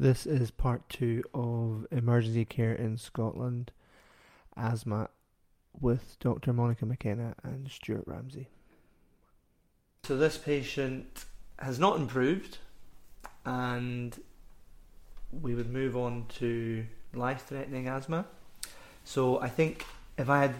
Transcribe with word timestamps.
This 0.00 0.26
is 0.26 0.52
part 0.52 0.88
two 0.88 1.24
of 1.34 1.84
emergency 1.90 2.44
care 2.44 2.72
in 2.72 2.98
Scotland, 2.98 3.72
asthma, 4.56 5.08
with 5.80 6.16
Dr. 6.20 6.52
Monica 6.52 6.86
McKenna 6.86 7.34
and 7.42 7.68
Stewart 7.68 8.04
Ramsay. 8.06 8.48
So, 10.04 10.16
this 10.16 10.38
patient 10.38 11.24
has 11.58 11.80
not 11.80 11.96
improved, 11.96 12.58
and 13.44 14.16
we 15.32 15.56
would 15.56 15.68
move 15.68 15.96
on 15.96 16.26
to 16.38 16.86
life 17.12 17.46
threatening 17.46 17.88
asthma. 17.88 18.24
So, 19.02 19.40
I 19.40 19.48
think 19.48 19.84
if 20.16 20.30
I 20.30 20.42
had 20.42 20.54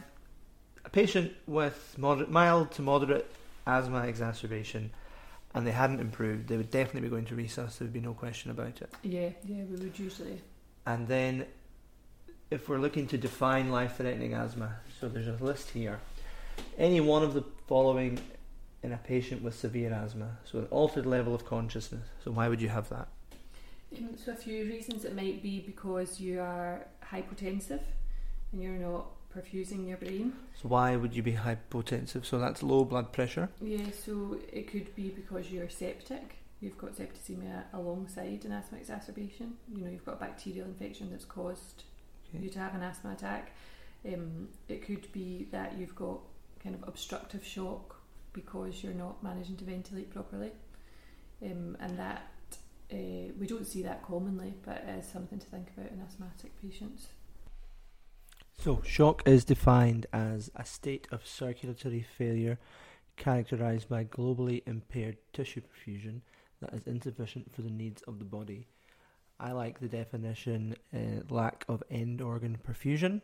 a 0.84 0.91
patient 0.91 1.32
with 1.46 1.95
moderate, 1.96 2.30
mild 2.30 2.73
to 2.73 2.82
moderate 2.82 3.30
asthma 3.68 4.00
exacerbation, 4.07 4.91
and 5.55 5.67
they 5.67 5.73
hadn't 5.73 6.01
improved, 6.01 6.49
they 6.49 6.57
would 6.57 6.71
definitely 6.71 7.03
be 7.03 7.09
going 7.09 7.25
to 7.27 7.35
resus. 7.35 7.79
There 7.79 7.87
would 7.87 7.93
be 7.93 8.01
no 8.01 8.15
question 8.15 8.51
about 8.51 8.80
it. 8.80 8.91
Yeah, 9.03 9.30
yeah, 9.45 9.65
we 9.65 9.77
would 9.77 9.98
usually. 9.98 10.41
And 10.87 11.09
then, 11.09 11.47
if 12.51 12.69
we're 12.69 12.79
looking 12.79 13.06
to 13.09 13.19
define 13.19 13.70
life-threatening 13.70 14.34
asthma, 14.34 14.77
so 15.01 15.09
there's 15.09 15.29
a 15.29 15.42
list 15.45 15.70
here. 15.70 16.01
Any 16.77 17.01
one 17.01 17.23
of 17.23 17.34
the 17.34 17.45
following 17.66 18.19
in 18.83 18.92
a 18.92 18.97
patient 18.97 19.42
with 19.42 19.55
severe 19.55 19.92
asthma, 19.92 20.39
so 20.45 20.61
an 20.61 20.66
altered 20.70 21.06
level 21.06 21.34
of 21.34 21.45
consciousness. 21.45 22.06
So 22.25 22.30
why 22.30 22.48
would 22.48 22.61
you 22.61 22.69
have 22.69 22.89
that? 22.91 23.09
Um, 23.97 24.11
so 24.23 24.33
a 24.33 24.37
few 24.37 24.65
reasons 24.65 25.05
it 25.05 25.17
might 25.17 25.42
be 25.42 25.61
because 25.61 26.20
you 26.20 26.41
are 26.41 26.87
hypotensive 27.12 27.80
and 28.53 28.62
you're 28.62 28.73
not 28.73 29.06
perfusing 29.37 29.87
your 29.88 29.96
brain. 29.98 30.32
So 30.60 30.68
why 30.68 30.96
would 30.96 31.14
you 31.14 31.23
be 31.23 31.32
hypotensive? 31.34 32.24
So 32.24 32.38
that's 32.38 32.62
low 32.62 32.84
blood 32.84 33.12
pressure. 33.12 33.48
Yeah, 33.60 33.86
so 34.05 34.38
it 34.52 34.70
could 34.70 34.95
be 34.95 35.09
because 35.10 35.50
you're 35.50 35.69
septic. 35.69 36.36
You've 36.60 36.78
got 36.78 36.96
septicemia 36.96 37.64
alongside 37.72 38.45
an 38.45 38.52
asthma 38.52 38.78
exacerbation. 38.78 39.55
You 39.72 39.84
know, 39.84 39.91
you've 39.91 40.05
got 40.05 40.14
a 40.14 40.20
bacterial 40.20 40.66
infection 40.66 41.10
that's 41.10 41.24
caused 41.24 41.84
Okay. 42.34 42.44
you 42.44 42.50
to 42.50 42.58
have 42.58 42.75
an 42.75 42.83
asthma 42.83 43.12
attack. 43.12 43.53
Um, 44.06 44.48
it 44.69 44.84
could 44.84 45.11
be 45.12 45.48
that 45.50 45.78
you've 45.78 45.94
got 45.94 46.19
kind 46.62 46.75
of 46.75 46.86
obstructive 46.86 47.44
shock 47.44 47.97
because 48.33 48.83
you're 48.83 48.92
not 48.92 49.22
managing 49.22 49.56
to 49.56 49.64
ventilate 49.64 50.10
properly, 50.10 50.50
um, 51.42 51.77
and 51.81 51.98
that 51.98 52.31
uh, 52.92 53.33
we 53.38 53.47
don't 53.47 53.66
see 53.66 53.83
that 53.83 54.03
commonly, 54.03 54.55
but 54.64 54.84
it 54.86 54.98
is 54.98 55.06
something 55.06 55.38
to 55.38 55.47
think 55.47 55.69
about 55.77 55.91
in 55.91 56.00
asthmatic 56.00 56.50
patients. 56.60 57.08
So 58.61 58.83
shock 58.84 59.23
is 59.25 59.45
defined 59.45 60.06
as 60.12 60.51
a 60.56 60.64
state 60.64 61.06
of 61.12 61.25
circulatory 61.25 62.03
failure 62.03 62.59
characterized 63.17 63.89
by 63.89 64.03
globally 64.03 64.62
impaired 64.67 65.17
tissue 65.33 65.61
perfusion 65.61 66.23
that 66.61 66.75
is 66.75 66.84
insufficient 66.84 67.55
for 67.55 67.62
the 67.62 67.70
needs 67.70 68.03
of 68.03 68.19
the 68.19 68.25
body. 68.25 68.67
I 69.39 69.53
like 69.53 69.78
the 69.78 69.87
definition 69.87 70.75
uh, 70.92 71.23
lack 71.31 71.65
of 71.69 71.84
end 71.89 72.20
organ 72.20 72.59
perfusion. 72.67 73.23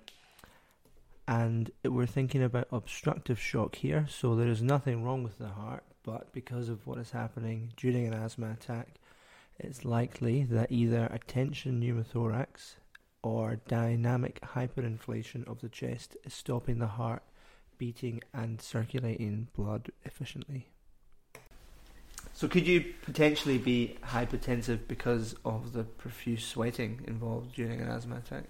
And 1.26 1.72
we're 1.82 2.06
thinking 2.06 2.44
about 2.44 2.68
obstructive 2.70 3.40
shock 3.40 3.74
here, 3.74 4.06
so 4.08 4.36
there 4.36 4.48
is 4.48 4.62
nothing 4.62 5.02
wrong 5.02 5.24
with 5.24 5.38
the 5.38 5.48
heart, 5.48 5.82
but 6.04 6.32
because 6.32 6.68
of 6.68 6.86
what 6.86 6.98
is 6.98 7.10
happening 7.10 7.72
during 7.76 8.06
an 8.06 8.14
asthma 8.14 8.52
attack, 8.52 9.00
it's 9.58 9.84
likely 9.84 10.44
that 10.44 10.70
either 10.70 11.08
a 11.10 11.18
tension 11.18 11.80
pneumothorax 11.80 12.74
or 13.24 13.56
dynamic 13.68 14.38
hyperinflation 14.42 15.48
of 15.48 15.60
the 15.60 15.68
chest 15.68 16.16
is 16.24 16.34
stopping 16.34 16.78
the 16.78 16.86
heart 16.86 17.22
beating 17.78 18.20
and 18.32 18.60
circulating 18.60 19.48
blood 19.56 19.90
efficiently. 20.04 20.68
So, 22.34 22.48
could 22.48 22.66
you 22.66 22.84
potentially 23.02 23.58
be 23.58 23.96
hypertensive 24.02 24.80
because 24.88 25.34
of 25.44 25.72
the 25.72 25.84
profuse 25.84 26.44
sweating 26.44 27.00
involved 27.06 27.54
during 27.54 27.80
an 27.80 27.88
asthma 27.88 28.16
attack? 28.16 28.44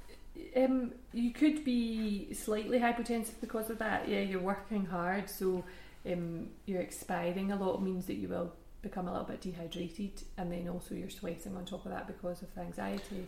Um, 0.56 0.92
you 1.12 1.32
could 1.32 1.64
be 1.64 2.32
slightly 2.32 2.78
hypotensive 2.78 3.40
because 3.40 3.70
of 3.70 3.78
that. 3.78 4.08
Yeah, 4.08 4.20
you're 4.20 4.40
working 4.40 4.86
hard, 4.86 5.28
so 5.28 5.64
um, 6.10 6.48
you're 6.66 6.80
expiring 6.80 7.52
a 7.52 7.56
lot 7.56 7.82
means 7.82 8.06
that 8.06 8.14
you 8.14 8.28
will 8.28 8.52
become 8.82 9.06
a 9.06 9.12
little 9.12 9.26
bit 9.26 9.40
dehydrated, 9.40 10.22
and 10.38 10.50
then 10.50 10.68
also 10.68 10.94
you're 10.94 11.10
sweating 11.10 11.54
on 11.56 11.64
top 11.64 11.84
of 11.84 11.92
that 11.92 12.06
because 12.06 12.42
of 12.42 12.54
the 12.54 12.62
anxiety. 12.62 13.26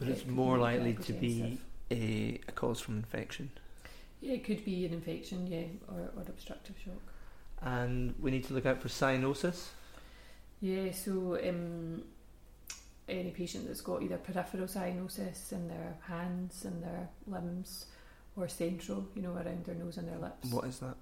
But 0.00 0.08
it's 0.08 0.26
more 0.26 0.58
likely 0.58 0.94
to 0.94 1.12
be 1.12 1.58
a, 1.90 2.40
a 2.48 2.52
cause 2.52 2.80
from 2.80 2.96
infection. 2.96 3.50
Yeah, 4.20 4.32
it 4.34 4.44
could 4.44 4.64
be 4.64 4.84
an 4.86 4.92
infection, 4.92 5.46
yeah, 5.46 5.64
or, 5.88 6.10
or 6.16 6.22
obstructive 6.28 6.76
shock. 6.84 6.94
And 7.62 8.14
we 8.20 8.30
need 8.30 8.44
to 8.44 8.54
look 8.54 8.66
out 8.66 8.80
for 8.80 8.88
cyanosis. 8.88 9.68
Yeah, 10.60 10.92
so 10.92 11.38
um, 11.46 12.02
any 13.08 13.30
patient 13.30 13.66
that's 13.66 13.80
got 13.80 14.02
either 14.02 14.16
peripheral 14.18 14.66
cyanosis 14.66 15.52
in 15.52 15.68
their 15.68 15.96
hands 16.02 16.64
and 16.64 16.82
their 16.82 17.08
limbs, 17.26 17.86
or 18.36 18.48
central, 18.48 19.06
you 19.14 19.22
know, 19.22 19.32
around 19.34 19.64
their 19.64 19.74
nose 19.74 19.96
and 19.98 20.08
their 20.08 20.18
lips, 20.18 20.50
What 20.50 20.64
is 20.64 20.78
that? 20.80 20.96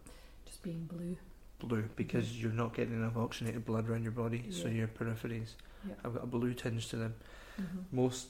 just 0.44 0.62
being 0.62 0.84
blue. 0.90 1.16
Blue, 1.60 1.84
because 1.96 2.40
you're 2.40 2.52
not 2.52 2.74
getting 2.74 2.94
enough 2.94 3.16
oxygenated 3.16 3.64
blood 3.66 3.88
around 3.88 4.02
your 4.04 4.12
body, 4.12 4.44
so 4.50 4.68
your 4.68 4.86
peripheries 4.88 5.50
Yeah. 5.86 5.94
have 6.04 6.14
got 6.14 6.22
a 6.24 6.26
blue 6.26 6.54
tinge 6.54 6.88
to 6.88 6.96
them. 6.96 7.14
hmm 7.56 7.80
Most 7.92 8.28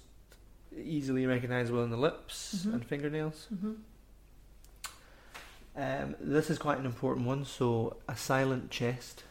easily 0.77 1.27
recognisable 1.27 1.83
in 1.85 1.91
the 1.91 1.97
lips 1.97 2.65
Mhm. 2.67 2.75
and 2.75 2.85
fingernails. 2.87 3.47
hmm 3.47 3.75
Um, 5.77 6.17
this 6.19 6.51
is 6.51 6.59
quite 6.59 6.79
an 6.79 6.87
important 6.87 7.25
one. 7.27 7.45
So, 7.45 7.99
a 8.09 8.17
silent 8.17 8.71
chest. 8.71 9.23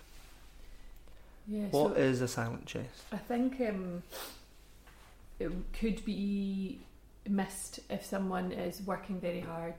Yeah. 1.46 1.66
What 1.72 1.94
so 1.96 2.00
is 2.02 2.22
a 2.22 2.28
silent 2.28 2.66
chest? 2.66 3.04
I 3.12 3.18
think 3.18 3.60
um, 3.60 4.04
it 5.40 5.52
could 5.74 6.06
be 6.06 6.80
missed 7.28 7.80
if 7.90 8.06
someone 8.06 8.52
is 8.54 8.82
working 8.84 9.20
very 9.20 9.42
hard 9.42 9.76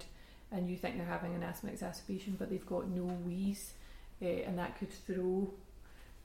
and 0.53 0.69
you 0.69 0.77
think 0.77 0.97
they're 0.99 1.07
having 1.07 1.35
an 1.35 1.43
asthma 1.43 1.71
exacerbation, 1.71 2.37
but 2.39 2.51
they've 2.51 2.67
got 2.67 2.89
no 2.89 3.05
wheeze, 3.05 3.73
uh, 4.21 4.25
and 4.27 4.59
that 4.59 4.79
could 4.79 4.91
throw 4.91 5.51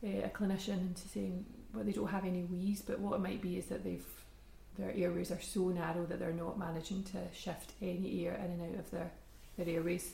uh, 0.04 0.08
a 0.26 0.30
clinician 0.30 0.80
into 0.80 1.08
saying, 1.08 1.46
well, 1.74 1.84
they 1.86 1.92
don't 1.94 2.08
have 2.08 2.26
any 2.26 2.42
wheeze, 2.44 2.82
but 2.82 3.00
what 3.00 3.16
it 3.16 3.20
might 3.20 3.42
be 3.42 3.58
is 3.58 3.66
that 3.68 3.84
they've 3.84 4.06
their 4.78 4.92
airways 4.96 5.32
are 5.32 5.42
so 5.42 5.70
narrow 5.70 6.06
that 6.06 6.20
they're 6.20 6.32
not 6.34 6.58
managing 6.58 7.04
to 7.04 7.18
shift 7.36 7.74
any 7.82 8.26
air 8.26 8.34
in 8.36 8.52
and 8.52 8.62
out 8.74 8.80
of 8.80 8.92
their, 8.92 9.12
their 9.58 9.76
airways, 9.76 10.14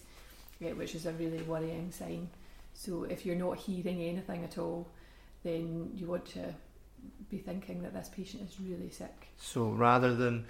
yeah, 0.60 0.74
which 0.74 0.96
is 0.96 1.06
a 1.06 1.14
really 1.14 1.42
worrying 1.44 1.92
sign. 1.92 2.30
So 2.74 3.04
if 3.04 3.26
you're 3.26 3.36
not 3.36 3.58
hearing 3.58 4.02
anything 4.02 4.44
at 4.44 4.58
all, 4.58 4.88
then 5.44 5.92
you 5.96 6.08
want 6.08 6.26
to 6.34 6.54
be 7.30 7.38
thinking 7.38 7.82
that 7.84 7.94
this 7.94 8.10
patient 8.10 8.44
is 8.50 8.60
really 8.60 8.90
sick. 8.90 9.28
So, 9.38 9.70
rather 9.70 10.14
than 10.16 10.46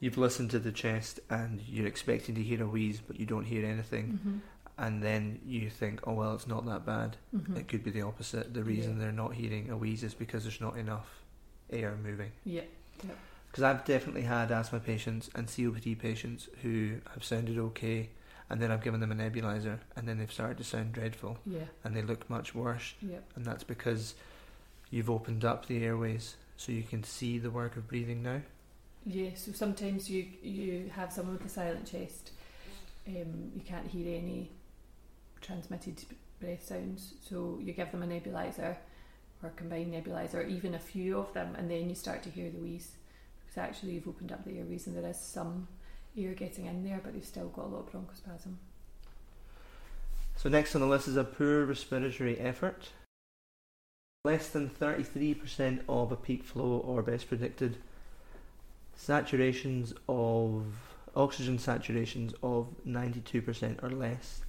you've 0.00 0.18
listened 0.18 0.50
to 0.50 0.58
the 0.58 0.72
chest 0.72 1.20
and 1.30 1.60
you're 1.66 1.86
expecting 1.86 2.34
to 2.34 2.42
hear 2.42 2.62
a 2.62 2.66
wheeze, 2.66 3.00
but 3.00 3.18
you 3.18 3.24
don't 3.26 3.44
hear 3.44 3.64
anything, 3.64 4.18
Mm-hmm. 4.18 4.38
and 4.76 5.02
then 5.02 5.40
you 5.46 5.70
think, 5.70 6.00
oh, 6.06 6.12
well, 6.12 6.34
it's 6.34 6.46
not 6.46 6.66
that 6.66 6.84
bad. 6.84 7.16
Mm-hmm. 7.34 7.56
It 7.56 7.68
could 7.68 7.82
be 7.84 7.90
the 7.90 8.02
opposite. 8.02 8.52
The 8.52 8.62
reason 8.64 8.94
Yeah. 8.94 9.04
they're 9.04 9.12
not 9.12 9.32
hearing 9.34 9.70
a 9.70 9.76
wheeze 9.78 10.02
is 10.02 10.12
because 10.12 10.42
there's 10.44 10.60
not 10.60 10.76
enough 10.76 11.08
air 11.70 11.96
moving. 12.02 12.32
Yeah. 12.44 12.62
Because 13.54 13.62
I've 13.62 13.84
definitely 13.84 14.22
had 14.22 14.50
asthma 14.50 14.80
patients 14.80 15.30
and 15.36 15.46
COPD 15.46 15.96
patients 16.00 16.48
who 16.62 16.96
have 17.12 17.22
sounded 17.22 17.56
okay, 17.56 18.08
and 18.50 18.60
then 18.60 18.72
I've 18.72 18.82
given 18.82 18.98
them 18.98 19.12
a 19.12 19.14
nebulizer, 19.14 19.78
and 19.94 20.08
then 20.08 20.18
they've 20.18 20.32
started 20.32 20.58
to 20.58 20.64
sound 20.64 20.92
dreadful, 20.92 21.38
Yeah. 21.46 21.66
and 21.84 21.94
they 21.96 22.02
look 22.02 22.28
much 22.28 22.52
worse. 22.52 22.94
Yeah. 23.00 23.18
And 23.36 23.44
that's 23.44 23.62
because 23.62 24.16
you've 24.90 25.08
opened 25.08 25.44
up 25.44 25.66
the 25.66 25.84
airways 25.84 26.34
so 26.56 26.72
you 26.72 26.82
can 26.82 27.04
see 27.04 27.38
the 27.38 27.52
work 27.52 27.76
of 27.76 27.86
breathing 27.86 28.24
now. 28.24 28.40
Yeah. 29.06 29.30
So 29.36 29.52
sometimes 29.52 30.10
you 30.10 30.26
you 30.42 30.90
have 30.92 31.12
someone 31.12 31.36
with 31.36 31.46
a 31.46 31.48
silent 31.48 31.86
chest, 31.88 32.32
um, 33.06 33.52
you 33.54 33.60
can't 33.64 33.86
hear 33.86 34.18
any 34.18 34.50
transmitted 35.40 36.04
breath 36.40 36.64
sounds, 36.66 37.14
so 37.22 37.60
you 37.62 37.72
give 37.72 37.92
them 37.92 38.02
a 38.02 38.06
nebulizer 38.08 38.78
or 39.44 39.50
a 39.50 39.52
combined 39.52 39.94
nebulizer, 39.94 40.44
even 40.50 40.74
a 40.74 40.80
few 40.80 41.20
of 41.20 41.32
them, 41.34 41.54
and 41.54 41.70
then 41.70 41.88
you 41.88 41.94
start 41.94 42.24
to 42.24 42.30
hear 42.30 42.50
the 42.50 42.58
wheeze 42.58 42.96
because 43.54 43.68
actually 43.68 43.92
you've 43.92 44.08
opened 44.08 44.32
up 44.32 44.44
the 44.44 44.58
airways 44.58 44.86
and 44.86 44.96
there 44.96 45.08
is 45.08 45.18
some 45.18 45.68
air 46.18 46.32
getting 46.32 46.66
in 46.66 46.84
there, 46.84 47.00
but 47.02 47.12
they've 47.12 47.24
still 47.24 47.48
got 47.48 47.66
a 47.66 47.68
lot 47.68 47.80
of 47.80 47.92
bronchospasm. 47.92 48.54
So, 50.36 50.48
next 50.48 50.74
on 50.74 50.80
the 50.80 50.86
list 50.86 51.08
is 51.08 51.16
a 51.16 51.24
poor 51.24 51.64
respiratory 51.64 52.38
effort. 52.38 52.88
Less 54.24 54.48
than 54.48 54.70
33% 54.70 55.80
of 55.88 56.10
a 56.10 56.16
peak 56.16 56.44
flow 56.44 56.78
or 56.78 57.02
best 57.02 57.28
predicted 57.28 57.76
saturations 58.98 59.94
of 60.08 60.64
oxygen 61.14 61.58
saturations 61.58 62.34
of 62.42 62.68
92% 62.86 63.82
or 63.82 63.90
less. 63.90 64.40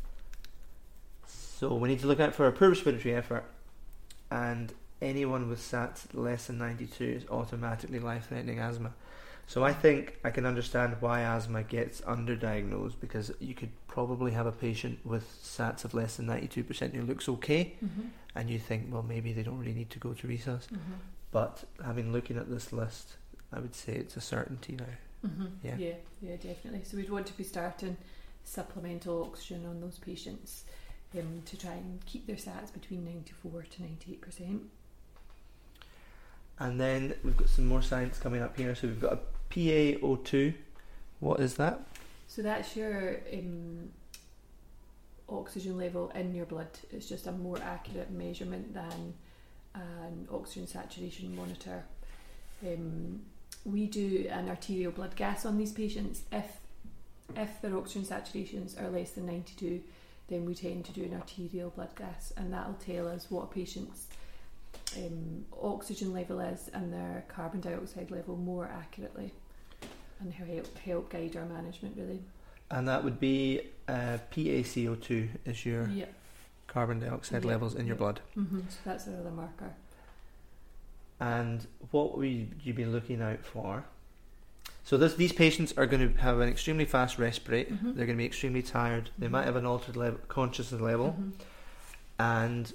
So, 1.27 1.75
we 1.75 1.89
need 1.89 1.99
to 1.99 2.07
look 2.07 2.19
out 2.19 2.33
for 2.33 2.47
a 2.47 2.51
poor 2.51 2.69
respiratory 2.69 3.13
effort, 3.13 3.45
and 4.31 4.73
anyone 5.01 5.49
with 5.49 5.59
SATs 5.59 6.05
less 6.13 6.47
than 6.47 6.57
92 6.57 7.03
is 7.03 7.25
automatically 7.29 7.99
life 7.99 8.27
threatening 8.27 8.59
asthma. 8.59 8.93
So 9.47 9.63
I 9.63 9.73
think 9.73 10.17
I 10.23 10.31
can 10.31 10.45
understand 10.45 10.95
why 11.01 11.21
asthma 11.21 11.61
gets 11.63 12.01
underdiagnosed 12.01 12.95
because 12.99 13.31
you 13.39 13.53
could 13.53 13.69
probably 13.87 14.31
have 14.31 14.47
a 14.47 14.51
patient 14.51 14.99
with 15.05 15.23
SATs 15.43 15.85
of 15.85 15.93
less 15.93 16.15
than 16.17 16.25
92% 16.25 16.95
who 16.95 17.03
looks 17.03 17.29
okay 17.29 17.75
Mm-hmm. 17.83 18.07
and 18.35 18.49
you 18.49 18.57
think, 18.57 18.87
well, 18.91 19.03
maybe 19.03 19.33
they 19.33 19.43
don't 19.43 19.59
really 19.59 19.73
need 19.73 19.91
to 19.91 19.99
go 19.99 20.13
to 20.13 20.27
resus. 20.27 20.67
Mm-hmm. 20.67 20.93
But 21.31 21.63
having 21.83 22.11
looking 22.11 22.37
at 22.37 22.49
this 22.49 22.73
list, 22.73 23.17
I 23.53 23.59
would 23.59 23.75
say 23.75 23.93
it's 23.93 24.17
a 24.17 24.21
certainty 24.21 24.77
now. 24.77 25.29
Mm-hmm. 25.29 25.45
Yeah. 25.63 25.75
yeah, 25.77 25.93
yeah, 26.21 26.35
definitely. 26.37 26.81
So 26.83 26.97
we'd 26.97 27.09
want 27.09 27.27
to 27.27 27.37
be 27.37 27.43
starting 27.43 27.97
supplemental 28.43 29.23
oxygen 29.23 29.65
on 29.65 29.79
those 29.81 29.97
patients 29.99 30.63
um, 31.17 31.41
to 31.45 31.57
try 31.57 31.73
and 31.73 32.03
keep 32.05 32.25
their 32.27 32.35
SATs 32.35 32.73
between 32.73 33.05
94 33.05 33.63
to 33.63 33.81
98%. 33.83 34.59
And 36.59 36.79
then 36.79 37.15
we've 37.23 37.35
got 37.35 37.49
some 37.49 37.65
more 37.65 37.81
science 37.81 38.17
coming 38.17 38.41
up 38.41 38.57
here. 38.57 38.75
So 38.75 38.87
we've 38.87 39.01
got 39.01 39.13
a 39.13 39.19
PaO2. 39.53 40.53
What 41.19 41.39
is 41.39 41.55
that? 41.55 41.81
So 42.27 42.41
that's 42.41 42.75
your 42.75 43.19
um, 43.33 43.89
oxygen 45.29 45.77
level 45.77 46.11
in 46.15 46.33
your 46.33 46.45
blood. 46.45 46.67
It's 46.91 47.07
just 47.07 47.27
a 47.27 47.31
more 47.31 47.57
accurate 47.61 48.11
measurement 48.11 48.73
than 48.73 49.13
an 49.73 50.27
oxygen 50.31 50.67
saturation 50.67 51.35
monitor. 51.35 51.83
Um, 52.65 53.21
we 53.65 53.87
do 53.87 54.27
an 54.29 54.49
arterial 54.49 54.91
blood 54.91 55.15
gas 55.15 55.45
on 55.45 55.57
these 55.57 55.71
patients. 55.71 56.23
If 56.31 56.45
if 57.35 57.61
their 57.61 57.75
oxygen 57.75 58.03
saturations 58.03 58.79
are 58.79 58.89
less 58.89 59.11
than 59.11 59.25
92, 59.25 59.81
then 60.27 60.45
we 60.45 60.53
tend 60.53 60.85
to 60.85 60.91
do 60.91 61.03
an 61.03 61.13
arterial 61.15 61.71
blood 61.71 61.95
gas, 61.95 62.31
and 62.37 62.53
that'll 62.53 62.75
tell 62.75 63.07
us 63.07 63.27
what 63.29 63.43
a 63.43 63.47
patient's 63.47 64.07
um, 64.97 65.45
oxygen 65.61 66.13
level 66.13 66.39
is 66.39 66.69
and 66.73 66.91
their 66.93 67.25
carbon 67.27 67.61
dioxide 67.61 68.11
level 68.11 68.35
more 68.37 68.67
accurately, 68.67 69.31
and 70.19 70.33
help 70.33 70.77
help 70.79 71.09
guide 71.09 71.35
our 71.35 71.45
management 71.45 71.95
really. 71.97 72.21
And 72.71 72.87
that 72.87 73.03
would 73.03 73.19
be 73.19 73.61
uh, 73.87 74.17
PaCO2 74.33 75.29
is 75.45 75.65
your 75.65 75.87
Yeah. 75.89 76.05
carbon 76.67 76.99
dioxide 76.99 77.43
Yeah, 77.43 77.49
levels 77.51 77.75
in 77.75 77.85
your 77.85 77.95
blood. 77.95 78.21
Mm-hmm. 78.35 78.61
So 78.69 78.77
that's 78.83 79.05
another 79.07 79.29
marker. 79.31 79.73
And 81.19 81.65
what 81.91 82.17
would 82.17 82.55
you 82.63 82.73
be 82.73 82.85
looking 82.85 83.21
out 83.21 83.45
for? 83.45 83.85
So 84.83 84.97
this, 84.97 85.15
these 85.15 85.31
patients 85.31 85.73
are 85.77 85.85
going 85.85 86.13
to 86.13 86.19
have 86.21 86.39
an 86.39 86.49
extremely 86.49 86.85
fast 86.85 87.17
resp 87.17 87.47
rate. 87.49 87.71
Mhm. 87.71 87.95
They're 87.95 88.05
going 88.05 88.17
to 88.17 88.21
be 88.21 88.25
extremely 88.25 88.61
tired. 88.61 89.09
They 89.17 89.27
Mhm. 89.27 89.31
might 89.31 89.45
have 89.45 89.55
an 89.55 89.65
altered 89.65 89.95
level, 89.95 90.19
consciousness 90.27 90.81
level. 90.81 91.15
Mhm. 91.19 91.31
And 92.19 92.73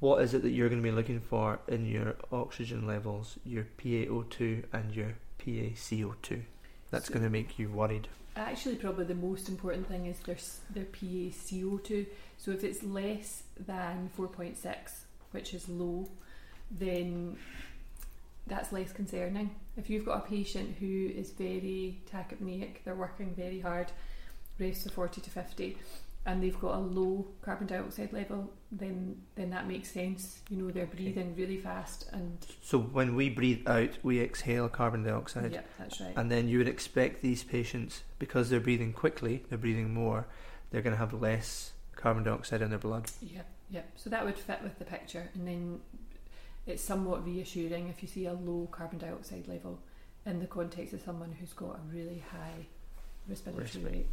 what 0.00 0.22
is 0.22 0.34
it 0.34 0.42
that 0.42 0.50
you're 0.50 0.68
going 0.68 0.82
to 0.82 0.88
be 0.88 0.94
looking 0.94 1.20
for 1.20 1.58
in 1.68 1.86
your 1.86 2.14
oxygen 2.32 2.86
levels, 2.86 3.36
your 3.44 3.66
PaO2 3.78 4.64
and 4.72 4.94
your 4.94 5.14
PaCO2? 5.44 6.42
That's 6.90 7.06
So- 7.08 7.14
going 7.14 7.24
to 7.24 7.30
make 7.30 7.58
you 7.58 7.68
worried. 7.68 8.08
Actually, 8.36 8.76
probably 8.76 9.04
the 9.04 9.14
most 9.16 9.48
important 9.48 9.88
thing 9.88 10.06
is 10.06 10.20
their 10.20 10.36
their 10.72 10.84
PaCO2. 10.84 12.06
So 12.36 12.52
if 12.52 12.62
it's 12.62 12.84
less 12.84 13.42
than 13.58 14.10
4.6, 14.16 15.04
which 15.32 15.52
is 15.54 15.68
low, 15.68 16.08
then 16.70 17.36
that's 18.46 18.70
less 18.72 18.92
concerning. 18.92 19.50
If 19.76 19.90
you've 19.90 20.04
got 20.04 20.24
a 20.24 20.28
patient 20.28 20.76
who 20.78 21.10
is 21.14 21.30
very 21.32 21.98
tachypneic, 22.12 22.84
they're 22.84 22.94
working 22.94 23.34
very 23.34 23.58
hard, 23.58 23.90
race 24.60 24.84
to 24.84 24.88
40 24.90 25.20
to 25.20 25.30
50, 25.30 25.76
and 26.26 26.42
they've 26.42 26.60
got 26.60 26.74
a 26.74 26.78
low 26.78 27.26
carbon 27.40 27.66
dioxide 27.66 28.12
level, 28.12 28.50
then 28.70 29.16
then 29.34 29.50
that 29.50 29.66
makes 29.66 29.90
sense. 29.90 30.40
You 30.50 30.58
know, 30.58 30.70
they're 30.70 30.86
breathing 30.86 31.34
really 31.36 31.56
fast, 31.56 32.08
and 32.12 32.38
So 32.62 32.78
when 32.78 33.14
we 33.14 33.30
breathe 33.30 33.66
out, 33.66 33.90
we 34.02 34.20
exhale 34.20 34.68
carbon 34.68 35.04
dioxide. 35.04 35.52
yeah, 35.52 35.62
that's 35.78 36.00
right. 36.00 36.12
And 36.16 36.30
then 36.30 36.48
you 36.48 36.58
would 36.58 36.68
expect 36.68 37.22
these 37.22 37.42
patients, 37.44 38.02
because 38.18 38.50
they're 38.50 38.60
breathing 38.60 38.92
quickly, 38.92 39.44
they're 39.48 39.58
breathing 39.58 39.94
more, 39.94 40.26
they're 40.70 40.82
going 40.82 40.94
to 40.94 40.98
have 40.98 41.14
less 41.14 41.72
carbon 41.96 42.24
dioxide 42.24 42.60
in 42.62 42.70
their 42.70 42.78
blood. 42.78 43.10
Yeah, 43.22 43.42
yeah. 43.70 43.82
So 43.96 44.10
that 44.10 44.24
would 44.24 44.38
fit 44.38 44.62
with 44.62 44.78
the 44.78 44.84
picture, 44.84 45.30
and 45.34 45.46
then 45.48 45.80
it's 46.66 46.82
somewhat 46.82 47.24
reassuring 47.24 47.88
if 47.88 48.02
you 48.02 48.08
see 48.08 48.26
a 48.26 48.34
low 48.34 48.68
carbon 48.70 48.98
dioxide 48.98 49.48
level 49.48 49.78
in 50.26 50.40
the 50.40 50.46
context 50.46 50.92
of 50.92 51.00
someone 51.00 51.32
who's 51.40 51.54
got 51.54 51.76
a 51.76 51.80
really 51.90 52.22
high 52.30 52.66
respiratory 53.26 53.84
rate. 53.84 54.06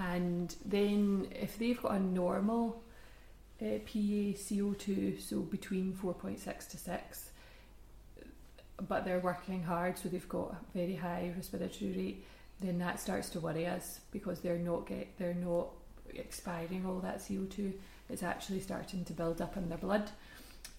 And 0.00 0.54
then 0.64 1.28
if 1.30 1.58
they've 1.58 1.80
got 1.80 1.92
a 1.92 2.00
normal 2.00 2.82
uh, 3.60 3.64
PaCO2, 3.86 5.20
so 5.20 5.40
between 5.40 5.92
4.6 5.92 6.68
to 6.70 6.76
6, 6.78 7.30
but 8.88 9.04
they're 9.04 9.20
working 9.20 9.62
hard, 9.62 9.98
so 9.98 10.08
they've 10.08 10.28
got 10.28 10.52
a 10.52 10.78
very 10.78 10.96
high 10.96 11.32
respiratory 11.36 11.92
rate, 11.92 12.24
then 12.60 12.78
that 12.78 12.98
starts 12.98 13.28
to 13.30 13.40
worry 13.40 13.66
us 13.66 14.00
because 14.10 14.40
they're 14.40 14.58
not 14.58 14.86
get 14.86 15.08
they're 15.18 15.34
not 15.34 15.68
expiring 16.14 16.86
all 16.86 16.98
that 17.00 17.18
CO2. 17.18 17.72
It's 18.08 18.22
actually 18.22 18.60
starting 18.60 19.04
to 19.04 19.12
build 19.12 19.42
up 19.42 19.56
in 19.58 19.68
their 19.68 19.78
blood, 19.78 20.10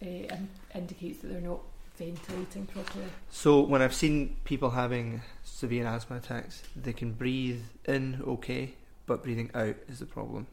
uh, 0.01 0.05
and 0.05 0.49
indicates 0.73 1.19
that 1.21 1.27
they're 1.27 1.41
not 1.41 1.59
ventilating 1.97 2.65
properly. 2.65 3.05
So 3.29 3.61
when 3.61 3.83
I've 3.83 3.93
seen 3.93 4.35
people 4.45 4.71
having 4.71 5.21
severe 5.43 5.85
asthma 5.85 6.17
attacks, 6.17 6.63
they 6.75 6.93
can 6.93 7.13
breathe 7.13 7.61
in 7.85 8.21
okay, 8.25 8.73
but 9.05 9.23
breathing 9.23 9.49
out 9.53 9.75
is 9.87 9.99
the 9.99 10.05
problem. 10.05 10.47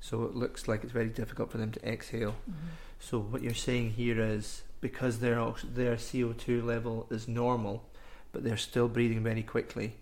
So 0.00 0.22
it 0.24 0.36
looks 0.36 0.68
like 0.68 0.84
it's 0.84 0.92
very 0.92 1.08
difficult 1.08 1.50
for 1.50 1.58
them 1.58 1.72
to 1.72 1.88
exhale. 1.88 2.36
So 3.00 3.18
what 3.18 3.42
you're 3.42 3.54
saying 3.54 3.90
here 3.92 4.20
is 4.20 4.62
because 4.80 5.18
their 5.18 5.36
their 5.64 5.96
CO2 5.96 6.62
level 6.64 7.06
is 7.10 7.26
normal, 7.26 7.84
but 8.32 8.44
they're 8.44 8.56
still 8.56 8.88
breathing 8.88 9.22
very 9.24 9.42
quickly, 9.42 9.96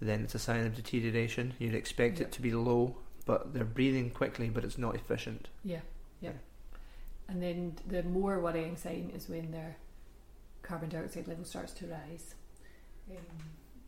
then 0.00 0.22
it's 0.22 0.34
a 0.34 0.38
sign 0.38 0.64
of 0.64 0.74
deterioration. 0.74 1.52
You'd 1.58 1.74
expect 1.74 2.18
Yeah. 2.18 2.26
it 2.26 2.32
to 2.32 2.42
be 2.42 2.52
low, 2.52 2.96
but 3.26 3.52
they're 3.52 3.64
breathing 3.64 4.10
quickly, 4.10 4.48
but 4.48 4.64
it's 4.64 4.78
not 4.78 4.94
efficient. 4.94 5.48
Yeah, 5.64 5.80
yeah. 6.20 6.32
And 7.28 7.42
then 7.42 7.76
the 7.86 8.02
more 8.02 8.40
worrying 8.40 8.76
sign 8.76 9.10
is 9.14 9.28
when 9.28 9.50
their 9.50 9.76
carbon 10.62 10.88
dioxide 10.88 11.28
level 11.28 11.44
starts 11.44 11.72
to 11.74 11.86
rise. 11.86 12.34
Um, 13.10 13.16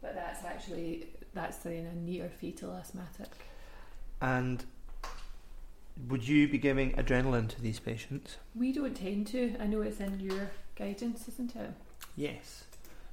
but 0.03 0.15
that's 0.15 0.45
actually 0.45 1.07
that's 1.33 1.59
then 1.59 1.87
a 1.87 1.95
near 1.95 2.29
fatal 2.29 2.73
asthmatic. 2.73 3.29
And 4.23 4.65
would 6.09 6.27
you 6.27 6.47
be 6.47 6.57
giving 6.57 6.93
adrenaline 6.93 7.49
to 7.49 7.61
these 7.61 7.81
patients? 7.81 8.37
We 8.55 8.73
don't 8.73 8.95
tend 8.95 9.27
to. 9.29 9.57
I 9.61 9.67
know 9.67 9.83
it's 9.83 9.99
in 9.99 10.21
your 10.21 10.53
guidance, 10.77 11.27
isn't 11.27 11.57
it? 11.57 11.73
Yes. 12.17 12.65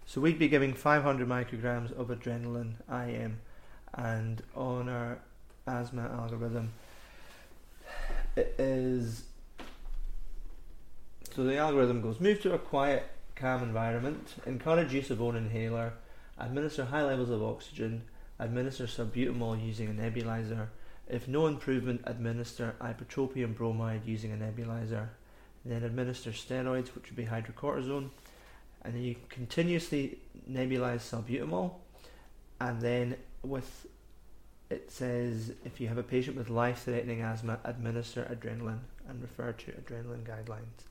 So 0.06 0.22
we'd 0.22 0.38
be 0.38 0.48
giving 0.48 0.74
500 0.74 1.28
micrograms 1.28 1.92
of 1.98 2.10
adrenaline 2.10 2.76
IM, 2.90 3.40
and 3.96 4.44
on 4.56 4.88
our 4.88 5.20
asthma 5.66 6.04
algorithm, 6.04 6.74
it 8.36 8.54
is. 8.60 9.24
So 11.36 11.44
the 11.44 11.58
algorithm 11.58 12.02
goes: 12.02 12.20
move 12.20 12.40
to 12.42 12.54
a 12.54 12.60
quiet, 12.60 13.10
calm 13.36 13.64
environment, 13.64 14.36
encourage 14.46 14.94
use 14.94 15.10
of 15.10 15.24
own 15.24 15.36
inhaler, 15.36 15.94
administer 16.38 16.86
high 16.86 17.04
levels 17.04 17.32
of 17.32 17.42
oxygen, 17.42 18.04
administer 18.38 18.86
salbutamol 18.86 19.66
using 19.66 19.90
a 19.90 19.92
nebulizer. 19.92 20.68
If 21.10 21.28
no 21.28 21.48
improvement, 21.48 22.02
administer 22.06 22.76
ipratropium 22.80 23.56
bromide 23.56 24.06
using 24.06 24.32
a 24.32 24.36
nebulizer. 24.36 25.10
Then 25.66 25.84
administer 25.84 26.32
steroids, 26.32 26.96
which 26.96 27.10
would 27.10 27.16
be 27.16 27.26
hydrocortisone 27.26 28.12
and 28.82 28.94
then 28.94 29.02
you 29.02 29.16
continuously 29.30 30.20
nebulize 30.50 31.02
salbutamol, 31.02 31.74
and 32.62 32.82
then 32.82 33.16
with 33.44 33.88
it 34.70 34.92
says 34.92 35.54
if 35.66 35.82
you 35.82 35.88
have 35.88 35.98
a 35.98 36.04
patient 36.04 36.38
with 36.38 36.50
life-threatening 36.50 37.22
asthma, 37.22 37.60
administer 37.64 38.24
adrenaline 38.26 38.80
and 39.08 39.22
refer 39.22 39.52
to 39.52 39.72
adrenaline 39.72 40.24
guidelines. 40.24 40.86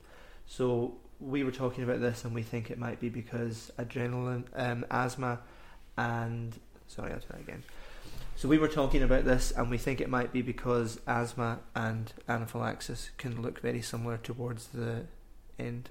So 0.46 0.96
we 1.20 1.44
were 1.44 1.52
talking 1.52 1.84
about 1.84 2.00
this, 2.00 2.24
and 2.24 2.34
we 2.34 2.42
think 2.42 2.70
it 2.70 2.78
might 2.78 3.00
be 3.00 3.08
because 3.08 3.70
adrenaline, 3.78 4.44
um, 4.54 4.84
asthma, 4.90 5.40
and 5.96 6.58
sorry, 6.88 7.12
I'll 7.12 7.20
try 7.20 7.36
that 7.36 7.42
again. 7.42 7.62
So 8.38 8.46
we 8.46 8.58
were 8.58 8.68
talking 8.68 9.02
about 9.02 9.24
this, 9.24 9.50
and 9.50 9.68
we 9.68 9.78
think 9.78 10.00
it 10.00 10.08
might 10.08 10.32
be 10.32 10.42
because 10.42 11.00
asthma 11.08 11.58
and 11.74 12.12
anaphylaxis 12.28 13.10
can 13.16 13.42
look 13.42 13.60
very 13.60 13.82
similar 13.82 14.16
towards 14.16 14.68
the 14.68 15.06
end. 15.58 15.88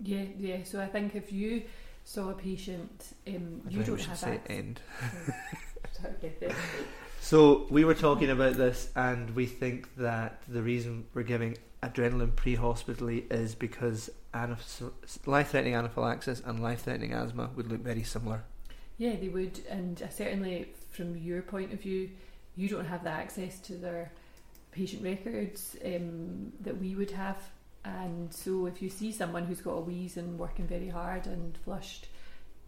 Yeah, 0.00 0.22
yeah. 0.38 0.58
So 0.62 0.80
I 0.80 0.86
think 0.86 1.16
if 1.16 1.32
you 1.32 1.64
saw 2.04 2.30
a 2.30 2.34
patient, 2.34 3.14
um, 3.26 3.62
I 3.66 3.70
you 3.70 3.82
don't 3.82 4.00
have 4.00 4.16
say 4.16 4.34
access. 4.36 4.56
end. 4.56 4.80
So 7.20 7.66
we 7.68 7.84
were 7.84 7.94
talking 7.94 8.30
about 8.30 8.54
this, 8.54 8.90
and 8.94 9.34
we 9.34 9.46
think 9.46 9.96
that 9.96 10.40
the 10.46 10.62
reason 10.62 11.04
we're 11.14 11.24
giving 11.24 11.58
adrenaline 11.82 12.36
pre-hospitally 12.36 13.26
is 13.28 13.56
because 13.56 14.08
anaph- 14.32 14.92
life-threatening 15.26 15.74
anaphylaxis 15.74 16.42
and 16.46 16.62
life-threatening 16.62 17.12
asthma 17.12 17.50
would 17.56 17.68
look 17.68 17.80
very 17.80 18.04
similar. 18.04 18.44
Yeah, 18.98 19.16
they 19.16 19.28
would, 19.28 19.60
and 19.68 20.00
uh, 20.00 20.08
certainly 20.10 20.68
from 20.98 21.16
your 21.16 21.42
point 21.42 21.72
of 21.72 21.80
view, 21.80 22.10
you 22.56 22.68
don't 22.68 22.84
have 22.84 23.04
the 23.04 23.10
access 23.10 23.60
to 23.60 23.74
their 23.74 24.10
patient 24.72 25.02
records 25.02 25.76
um, 25.84 26.52
that 26.60 26.76
we 26.76 26.96
would 26.96 27.12
have, 27.12 27.38
and 27.84 28.34
so 28.34 28.66
if 28.66 28.82
you 28.82 28.90
see 28.90 29.12
someone 29.12 29.44
who's 29.44 29.60
got 29.60 29.72
a 29.72 29.80
wheeze 29.80 30.16
and 30.16 30.38
working 30.38 30.66
very 30.66 30.88
hard 30.88 31.26
and 31.26 31.56
flushed, 31.58 32.08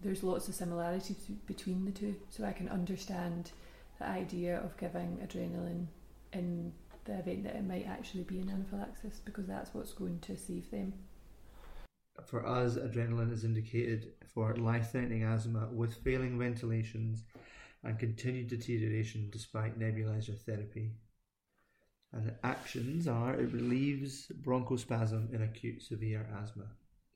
there's 0.01 0.23
lots 0.23 0.49
of 0.49 0.55
similarities 0.55 1.17
between 1.45 1.85
the 1.85 1.91
two. 1.91 2.15
So 2.31 2.45
I 2.45 2.53
can 2.53 2.69
understand 2.69 3.51
the 3.99 4.07
idea 4.07 4.59
of 4.59 4.77
giving 4.79 5.19
adrenaline 5.27 5.87
in 6.33 6.73
the 7.05 7.19
event 7.19 7.43
that 7.43 7.57
it 7.57 7.67
might 7.67 7.87
actually 7.87 8.23
be 8.23 8.39
an 8.39 8.49
anaphylaxis 8.49 9.21
because 9.25 9.47
that's 9.47 9.75
what's 9.75 9.93
going 9.93 10.21
to 10.21 10.37
save 10.37 10.71
them. 10.71 10.93
for 12.25 12.47
us, 12.47 12.77
adrenaline 12.77 13.33
is 13.33 13.45
indicated 13.45 14.13
for 14.35 14.55
life 14.55 14.93
threatening 14.93 15.25
asthma 15.25 15.69
with 15.73 15.95
failing 16.05 16.39
ventilations 16.39 17.25
and 17.85 17.99
continued 17.99 18.49
deterioration 18.49 19.29
despite 19.33 19.79
nebulizer 19.79 20.39
therapy. 20.39 20.93
And 22.13 22.27
the 22.27 22.35
actions 22.45 23.07
are 23.07 23.35
it 23.35 23.53
relieves 23.53 24.31
bronchospasm 24.43 25.33
in 25.33 25.43
acute 25.43 25.83
severe 25.83 26.29
asthma. 26.43 26.67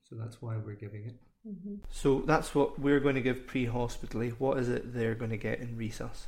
So 0.09 0.17
that's 0.17 0.41
why 0.41 0.57
we're 0.57 0.75
giving 0.75 1.05
it. 1.07 1.17
Mm-hmm. 1.47 1.75
So 1.91 2.21
that's 2.21 2.55
what 2.55 2.79
we're 2.79 3.01
going 3.01 3.17
to 3.17 3.21
give 3.21 3.47
pre 3.47 3.67
hospitally. 3.67 4.31
What 4.31 4.59
is 4.59 4.69
it 4.69 4.95
they're 4.95 5.15
going 5.15 5.31
to 5.31 5.37
get 5.37 5.61
in 5.61 5.77
resus? 5.77 6.27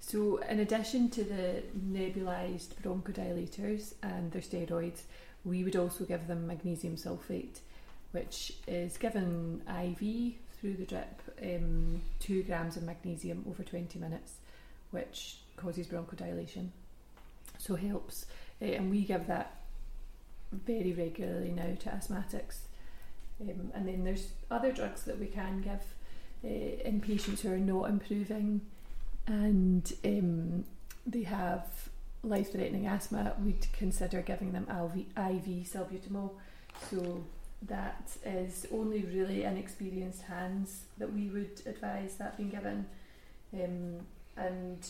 So, 0.00 0.38
in 0.48 0.60
addition 0.60 1.10
to 1.10 1.24
the 1.24 1.62
nebulized 1.76 2.74
bronchodilators 2.82 3.94
and 4.02 4.30
their 4.30 4.42
steroids, 4.42 5.02
we 5.44 5.64
would 5.64 5.76
also 5.76 6.04
give 6.04 6.26
them 6.26 6.46
magnesium 6.46 6.96
sulfate, 6.96 7.60
which 8.12 8.52
is 8.66 8.96
given 8.96 9.62
IV 9.68 10.34
through 10.60 10.74
the 10.74 10.84
drip, 10.84 11.22
um, 11.42 12.00
two 12.20 12.42
grams 12.42 12.76
of 12.76 12.82
magnesium 12.82 13.44
over 13.48 13.62
20 13.62 13.98
minutes, 13.98 14.34
which 14.90 15.38
causes 15.56 15.86
bronchodilation. 15.86 16.68
So, 17.58 17.76
helps. 17.76 18.26
Uh, 18.60 18.66
and 18.66 18.90
we 18.90 19.02
give 19.02 19.26
that 19.26 19.60
very 20.52 20.92
regularly 20.92 21.50
now 21.50 21.74
to 21.80 21.88
asthmatics. 21.90 22.58
Um, 23.40 23.70
and 23.74 23.86
then 23.86 24.04
there's 24.04 24.28
other 24.50 24.72
drugs 24.72 25.04
that 25.04 25.18
we 25.18 25.26
can 25.26 25.60
give 25.60 25.82
uh, 26.44 26.88
in 26.88 27.00
patients 27.00 27.42
who 27.42 27.52
are 27.52 27.58
not 27.58 27.88
improving 27.88 28.60
and 29.28 29.92
um, 30.04 30.64
they 31.06 31.22
have 31.22 31.66
life 32.22 32.52
threatening 32.52 32.86
asthma, 32.86 33.34
we'd 33.44 33.66
consider 33.72 34.22
giving 34.22 34.52
them 34.52 34.66
IV 34.70 35.66
salbutamol. 35.66 36.30
So 36.90 37.24
that 37.62 38.16
is 38.24 38.66
only 38.72 39.02
really 39.02 39.44
inexperienced 39.44 40.22
hands 40.22 40.84
that 40.98 41.12
we 41.12 41.28
would 41.28 41.60
advise 41.66 42.14
that 42.16 42.36
being 42.36 42.50
given. 42.50 42.86
Um, 43.52 44.06
and 44.36 44.88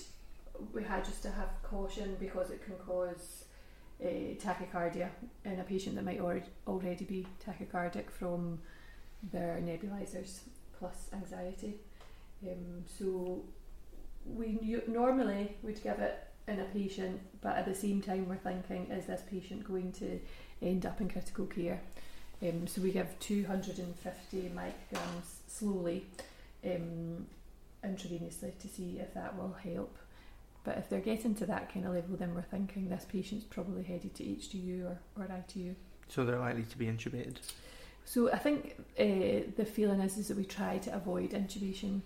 we 0.75 0.83
had 0.83 1.05
just 1.05 1.23
to 1.23 1.31
have 1.31 1.51
caution 1.63 2.17
because 2.21 2.51
it 2.51 2.65
can 2.65 2.75
cause 2.75 3.45
uh, 4.03 4.07
tachycardia 4.07 5.09
in 5.45 5.61
a 5.61 5.65
patient 5.65 5.97
that 5.97 6.05
might 6.05 6.21
or- 6.21 6.43
already 6.67 7.05
be 7.05 7.27
tachycardic 7.45 8.11
from 8.11 8.59
their 9.33 9.61
nebulizers 9.63 10.41
plus 10.79 11.09
anxiety. 11.13 11.77
Um, 12.47 12.85
so 12.87 13.45
we 14.25 14.81
normally 14.87 15.57
would 15.63 15.83
give 15.83 15.99
it 15.99 16.25
in 16.47 16.61
a 16.61 16.65
patient, 16.65 17.21
but 17.41 17.57
at 17.57 17.67
the 17.67 17.75
same 17.75 18.01
time, 18.01 18.29
we're 18.29 18.37
thinking, 18.37 18.91
is 18.91 19.07
this 19.07 19.23
patient 19.31 19.65
going 19.65 19.93
to 19.93 20.21
end 20.63 20.87
up 20.87 21.01
in 21.01 21.09
critical 21.09 21.47
care? 21.47 21.81
Um, 22.43 22.67
so 22.67 22.81
we 22.81 22.93
give 22.93 23.19
250 23.19 24.53
micrograms 24.55 25.25
slowly 25.47 26.07
um, 26.65 27.27
intravenously 27.85 28.57
to 28.59 28.69
see 28.69 28.99
if 29.01 29.15
that 29.15 29.37
will 29.37 29.57
help. 29.63 29.97
But 30.65 30.79
if 30.79 30.89
they're 30.89 31.01
getting 31.01 31.35
to 31.37 31.47
that 31.47 31.73
kind 31.73 31.87
of 31.87 31.95
level, 31.95 32.17
then 32.17 32.35
we're 32.35 32.43
thinking 32.43 32.89
this 32.89 33.07
patient's 33.11 33.45
probably 33.45 33.83
headed 33.83 34.15
to 34.17 34.23
HDU 34.23 34.85
or, 34.85 34.99
or 35.17 35.25
ITU. 35.25 35.75
So 36.09 36.25
they're 36.25 36.39
likely 36.39 36.65
to 36.65 36.79
be 36.79 36.87
intubated. 36.87 37.37
So 38.05 38.33
I 38.33 38.39
think 38.39 38.77
uh, 38.99 39.51
the 39.57 39.67
feeling 39.67 40.01
is, 40.01 40.17
is 40.17 40.29
that 40.29 40.37
we 40.37 40.45
try 40.45 40.79
to 40.79 40.95
avoid 40.95 41.33
intubation 41.33 42.01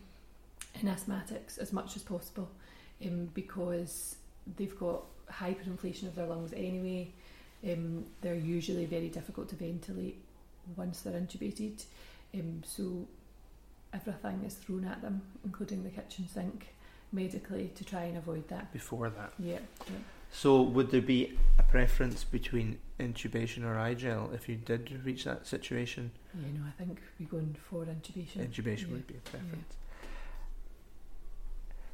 in 0.80 0.88
asthmatics 0.88 1.58
as 1.58 1.72
much 1.72 1.96
as 1.96 2.02
possible 2.02 2.50
um, 3.04 3.28
because 3.34 4.16
they've 4.56 4.78
got 4.78 5.04
hyperinflation 5.30 6.04
of 6.04 6.14
their 6.14 6.26
lungs 6.26 6.52
anyway. 6.52 7.12
Um, 7.64 8.07
they're 8.21 8.35
usually 8.35 8.87
very 8.87 9.09
difficult 9.09 9.49
to 9.50 9.57
ventilate 9.57 10.23
once 10.76 11.02
they're 11.02 11.21
intubated. 11.21 11.85
Um, 12.35 12.62
so 12.64 13.07
everything 13.92 14.42
is 14.45 14.54
thrown 14.54 14.85
at 14.85 15.02
them, 15.02 15.23
including 15.45 15.85
the 15.85 15.90
kitchen 15.90 16.26
sink, 16.28 16.75
medically 17.12 17.71
to 17.75 17.85
try 17.85 18.04
and 18.04 18.16
avoid 18.16 18.49
that. 18.49 18.73
Before 18.73 19.11
that? 19.11 19.33
Yeah. 19.38 19.59
yeah. 19.87 19.97
So 20.33 20.62
would 20.62 20.90
there 20.90 21.02
be 21.02 21.38
a 21.59 21.62
preference 21.62 22.25
between 22.25 22.78
intubation 22.99 23.64
or 23.64 23.78
i-gel 23.78 24.31
if 24.33 24.49
you 24.49 24.57
did 24.57 25.04
reach 25.04 25.25
that 25.25 25.47
situation? 25.47 26.11
Yeah, 26.35 26.59
no, 26.59 26.64
I 26.66 26.71
think 26.83 27.00
we're 27.21 27.28
going 27.28 27.54
for 27.69 27.85
intubation. 27.85 28.49
Intubation 28.49 28.87
yeah. 28.88 28.92
would 28.92 29.07
be 29.07 29.14
a 29.14 29.31
preference. 29.31 29.76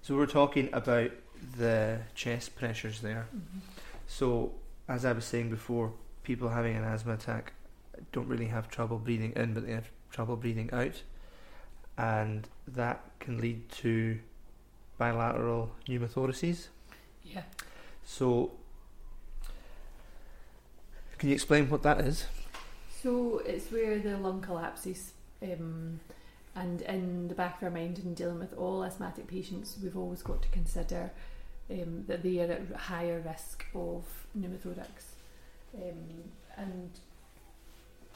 So 0.03 0.17
we're 0.17 0.27
talking 0.27 0.71
about 0.73 1.11
the 1.59 1.99
chest 2.15 2.57
pressures 2.57 3.01
there. 3.01 3.27
Mm-hmm. 3.35 3.59
So 4.07 4.53
as 4.89 5.05
I 5.05 5.13
was 5.13 5.25
saying 5.25 5.51
before, 5.51 5.93
people 6.23 6.49
having 6.49 6.77
an 6.77 6.85
asthma 6.85 7.15
attack 7.15 7.53
don't 8.13 8.29
really 8.29 8.47
have 8.47 8.69
trouble 8.69 8.99
breathing 8.99 9.33
in, 9.37 9.55
but 9.55 9.67
they 9.67 9.73
have 9.73 9.91
trouble 10.11 10.37
breathing 10.37 10.71
out, 10.73 11.03
and 11.97 12.49
that 12.67 13.05
can 13.21 13.39
lead 13.39 13.69
to 13.71 14.19
bilateral 14.97 15.71
pneumothoraces. 15.87 16.69
Yeah. 17.23 17.43
So, 18.05 18.53
can 21.19 21.29
you 21.29 21.35
explain 21.35 21.69
what 21.69 21.83
that 21.83 22.01
is? 22.01 22.27
So 23.03 23.39
it's 23.39 23.71
where 23.71 23.99
the 23.99 24.17
lung 24.17 24.41
collapses. 24.41 25.13
Um, 25.43 26.01
and 26.55 26.83
in 26.83 27.29
the 27.29 27.35
back 27.35 27.59
of 27.59 27.63
our 27.65 27.71
mind, 27.71 28.01
in 28.01 28.15
dealing 28.15 28.41
with 28.41 28.55
all 28.55 28.85
asthmatic 28.85 29.29
patients, 29.29 29.77
we've 29.81 29.97
always 29.97 30.23
got 30.23 30.43
to 30.43 30.49
consider 30.49 31.13
um, 31.71 32.05
that 32.07 32.23
they 32.23 32.39
are 32.41 32.53
at 32.53 32.73
higher 32.77 33.23
risk 33.27 33.67
of 33.75 34.05
pneumothorax. 34.39 35.15
Um, 35.75 36.25
and 36.57 36.91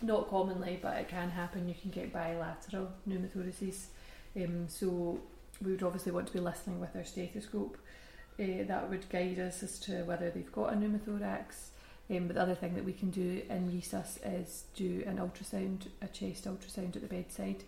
not 0.03 0.29
commonly, 0.29 0.79
but 0.83 0.97
it 0.97 1.09
can 1.09 1.31
happen, 1.31 1.69
you 1.69 1.75
can 1.81 1.91
get 1.91 2.13
bilateral 2.13 2.91
pneumothoraces. 3.09 3.87
Um, 4.37 4.67
so 4.69 5.21
we 5.63 5.73
would 5.73 5.83
obviously 5.83 6.13
want 6.13 6.27
to 6.27 6.33
be 6.33 6.41
listening 6.41 6.81
with 6.81 6.95
our 6.97 7.05
stethoscope. 7.05 7.77
Uh, 8.41 8.65
that 8.67 8.89
would 8.89 9.09
guide 9.11 9.39
us 9.39 9.63
as 9.63 9.79
to 9.79 10.03
whether 10.05 10.31
they've 10.31 10.53
got 10.53 10.73
a 10.73 10.77
pneumothorax. 10.77 11.69
Um, 12.11 12.27
but 12.27 12.35
the 12.35 12.43
other 12.43 12.55
thing 12.55 12.75
that 12.75 12.85
we 12.85 12.93
can 12.93 13.11
do 13.11 13.43
in 13.49 13.71
resus 13.71 14.19
is 14.25 14.65
do 14.75 15.05
an 15.07 15.19
ultrasound, 15.19 15.87
a 16.01 16.09
chest 16.09 16.47
ultrasound 16.47 16.97
at 16.97 17.03
the 17.03 17.09
bedside 17.09 17.63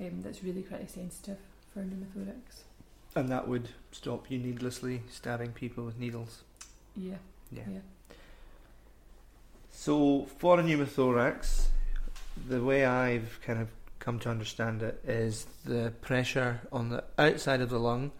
um, 0.00 0.22
that's 0.22 0.44
really 0.44 0.62
pretty 0.62 0.86
sensitive 0.86 1.38
for 1.72 1.80
pneumothorax. 1.80 2.64
And 3.14 3.28
that 3.28 3.48
would 3.48 3.68
stop 3.92 4.30
you 4.30 4.38
needlessly 4.38 5.02
stabbing 5.10 5.52
people 5.52 5.84
with 5.84 5.98
needles. 5.98 6.42
Yeah. 6.96 7.16
Yeah. 7.50 7.62
yeah. 7.68 7.80
So 9.72 10.28
for 10.38 10.60
a 10.60 10.62
pneumothorax, 10.62 11.66
the 12.48 12.62
way 12.62 12.84
I've 12.84 13.40
kind 13.44 13.60
of 13.60 13.68
come 13.98 14.18
to 14.20 14.30
understand 14.30 14.82
it 14.82 15.00
is 15.06 15.46
the 15.64 15.92
pressure 16.00 16.60
on 16.72 16.90
the 16.90 17.04
outside 17.18 17.60
of 17.60 17.70
the 17.70 17.80
lung, 17.80 18.12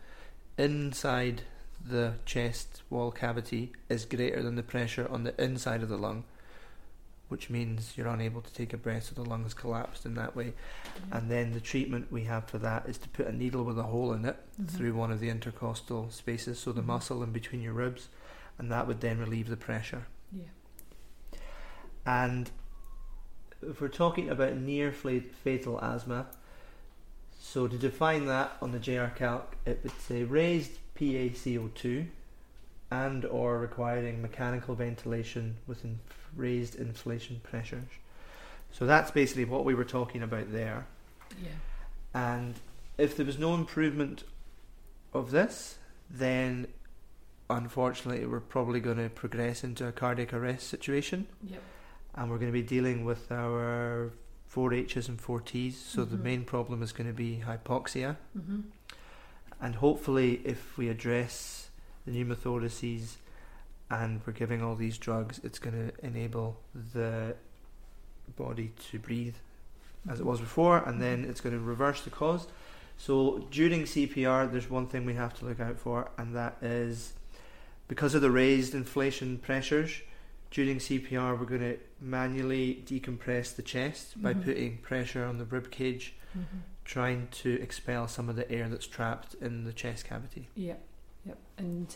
inside 0.58 1.42
the 1.88 2.14
chest 2.26 2.82
wall 2.90 3.10
cavity, 3.10 3.72
is 3.88 4.04
greater 4.04 4.42
than 4.42 4.56
the 4.56 4.62
pressure 4.62 5.06
on 5.10 5.24
the 5.24 5.42
inside 5.42 5.82
of 5.82 5.88
the 5.88 5.96
lung 5.96 6.24
which 7.30 7.48
means 7.48 7.92
you're 7.96 8.08
unable 8.08 8.42
to 8.42 8.52
take 8.52 8.72
a 8.72 8.76
breath, 8.76 9.04
so 9.04 9.14
the 9.14 9.28
lungs 9.28 9.54
collapsed 9.54 10.04
in 10.04 10.14
that 10.14 10.34
way. 10.34 10.46
Mm-hmm. 10.46 11.16
And 11.16 11.30
then 11.30 11.52
the 11.52 11.60
treatment 11.60 12.10
we 12.10 12.24
have 12.24 12.48
for 12.48 12.58
that 12.58 12.86
is 12.88 12.98
to 12.98 13.08
put 13.08 13.28
a 13.28 13.32
needle 13.32 13.62
with 13.62 13.78
a 13.78 13.84
hole 13.84 14.12
in 14.12 14.24
it 14.24 14.36
mm-hmm. 14.60 14.76
through 14.76 14.94
one 14.94 15.12
of 15.12 15.20
the 15.20 15.30
intercostal 15.30 16.10
spaces, 16.10 16.58
so 16.58 16.72
the 16.72 16.80
mm-hmm. 16.80 16.88
muscle 16.88 17.22
in 17.22 17.30
between 17.30 17.62
your 17.62 17.72
ribs, 17.72 18.08
and 18.58 18.70
that 18.70 18.88
would 18.88 19.00
then 19.00 19.18
relieve 19.18 19.48
the 19.48 19.56
pressure. 19.56 20.06
Yeah. 20.32 21.38
And 22.04 22.50
if 23.62 23.80
we're 23.80 23.88
talking 23.88 24.28
about 24.28 24.56
near 24.56 24.90
fatal 24.90 25.80
asthma, 25.80 26.26
so 27.38 27.68
to 27.68 27.76
define 27.76 28.26
that 28.26 28.56
on 28.60 28.72
the 28.72 28.78
JRCALC, 28.78 29.42
it 29.64 29.80
would 29.84 30.00
say 30.00 30.24
raised 30.24 30.72
PaCO2 30.98 32.06
and 32.90 33.24
or 33.24 33.58
requiring 33.58 34.20
mechanical 34.20 34.74
ventilation 34.74 35.56
with 35.66 35.82
raised 36.36 36.76
inflation 36.76 37.40
pressures. 37.42 37.88
So 38.72 38.86
that's 38.86 39.10
basically 39.10 39.44
what 39.44 39.64
we 39.64 39.74
were 39.74 39.84
talking 39.84 40.22
about 40.22 40.52
there. 40.52 40.86
Yeah. 41.42 41.50
And 42.14 42.54
if 42.98 43.16
there 43.16 43.26
was 43.26 43.38
no 43.38 43.54
improvement 43.54 44.24
of 45.12 45.30
this, 45.30 45.78
then 46.08 46.66
unfortunately 47.48 48.26
we're 48.26 48.40
probably 48.40 48.80
going 48.80 48.98
to 48.98 49.08
progress 49.08 49.64
into 49.64 49.86
a 49.86 49.92
cardiac 49.92 50.32
arrest 50.32 50.68
situation. 50.68 51.26
Yep. 51.48 51.62
And 52.14 52.30
we're 52.30 52.38
going 52.38 52.52
to 52.52 52.58
be 52.58 52.62
dealing 52.62 53.04
with 53.04 53.30
our 53.30 54.12
four 54.46 54.74
H's 54.74 55.08
and 55.08 55.20
four 55.20 55.40
T's. 55.40 55.78
So 55.78 56.02
mm-hmm. 56.02 56.16
the 56.16 56.22
main 56.22 56.44
problem 56.44 56.82
is 56.82 56.92
going 56.92 57.06
to 57.06 57.14
be 57.14 57.42
hypoxia. 57.46 58.16
Mm-hmm. 58.36 58.60
And 59.60 59.74
hopefully, 59.76 60.40
if 60.44 60.76
we 60.78 60.88
address 60.88 61.68
the 62.06 62.12
pneumothoraces 62.12 63.16
and 63.90 64.20
we're 64.26 64.32
giving 64.32 64.62
all 64.62 64.74
these 64.76 64.98
drugs, 64.98 65.40
it's 65.42 65.58
going 65.58 65.74
to 65.90 66.06
enable 66.06 66.60
the 66.94 67.34
body 68.36 68.72
to 68.90 68.98
breathe 68.98 69.34
as 70.08 70.20
it 70.20 70.26
was 70.26 70.40
before, 70.40 70.78
and 70.88 71.00
then 71.02 71.24
it's 71.24 71.40
going 71.40 71.54
to 71.54 71.60
reverse 71.60 72.02
the 72.02 72.10
cause. 72.10 72.46
So 72.96 73.46
during 73.50 73.82
CPR, 73.82 74.50
there's 74.50 74.70
one 74.70 74.86
thing 74.86 75.04
we 75.04 75.14
have 75.14 75.34
to 75.40 75.44
look 75.44 75.60
out 75.60 75.78
for, 75.78 76.10
and 76.16 76.34
that 76.36 76.56
is 76.62 77.12
because 77.88 78.14
of 78.14 78.22
the 78.22 78.30
raised 78.30 78.74
inflation 78.74 79.38
pressures, 79.38 80.00
during 80.50 80.78
CPR, 80.78 81.38
we're 81.38 81.46
going 81.46 81.60
to 81.60 81.78
manually 82.00 82.82
decompress 82.86 83.54
the 83.54 83.62
chest 83.62 84.20
by 84.20 84.34
Mhm. 84.34 84.44
putting 84.44 84.78
pressure 84.78 85.24
on 85.24 85.38
the 85.38 85.44
rib 85.44 85.70
cage, 85.70 86.14
Mhm. 86.36 86.44
trying 86.84 87.28
to 87.28 87.60
expel 87.60 88.08
some 88.08 88.28
of 88.28 88.36
the 88.36 88.50
air 88.50 88.68
that's 88.68 88.86
trapped 88.86 89.34
in 89.34 89.64
the 89.64 89.72
chest 89.72 90.04
cavity. 90.06 90.48
Yep, 90.56 90.82
yep. 91.24 91.38
And 91.56 91.94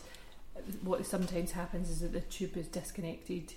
what 0.81 1.05
sometimes 1.05 1.51
happens 1.51 1.89
is 1.89 1.99
that 2.01 2.13
the 2.13 2.21
tube 2.21 2.57
is 2.57 2.67
disconnected 2.67 3.53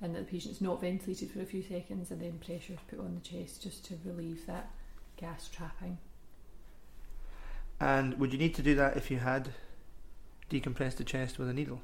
and 0.00 0.14
that 0.14 0.26
the 0.26 0.30
patient's 0.30 0.60
not 0.60 0.80
ventilated 0.80 1.30
for 1.30 1.40
a 1.40 1.46
few 1.46 1.62
seconds 1.62 2.10
and 2.10 2.20
then 2.20 2.38
pressure 2.38 2.74
is 2.74 2.78
put 2.88 2.98
on 2.98 3.14
the 3.14 3.20
chest 3.20 3.62
just 3.62 3.84
to 3.86 3.94
relieve 4.04 4.46
that 4.46 4.70
gas 5.16 5.48
trapping. 5.48 5.98
And 7.80 8.18
would 8.18 8.32
you 8.32 8.38
need 8.38 8.54
to 8.56 8.62
do 8.62 8.74
that 8.76 8.96
if 8.96 9.10
you 9.10 9.18
had 9.18 9.50
decompressed 10.50 10.96
the 10.96 11.04
chest 11.04 11.38
with 11.38 11.48
a 11.48 11.52
needle? 11.52 11.80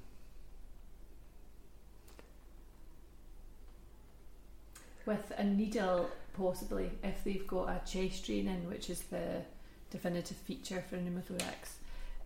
With 5.06 5.32
a 5.36 5.44
needle, 5.44 6.10
possibly, 6.36 6.90
if 7.02 7.24
they've 7.24 7.46
got 7.46 7.68
a 7.68 7.80
chest 7.90 8.26
drain 8.26 8.46
in, 8.46 8.68
which 8.68 8.90
is 8.90 9.00
the 9.02 9.42
definitive 9.90 10.36
feature 10.36 10.84
for 10.88 10.96
a 10.96 10.98
pneumothorax, 10.98 11.78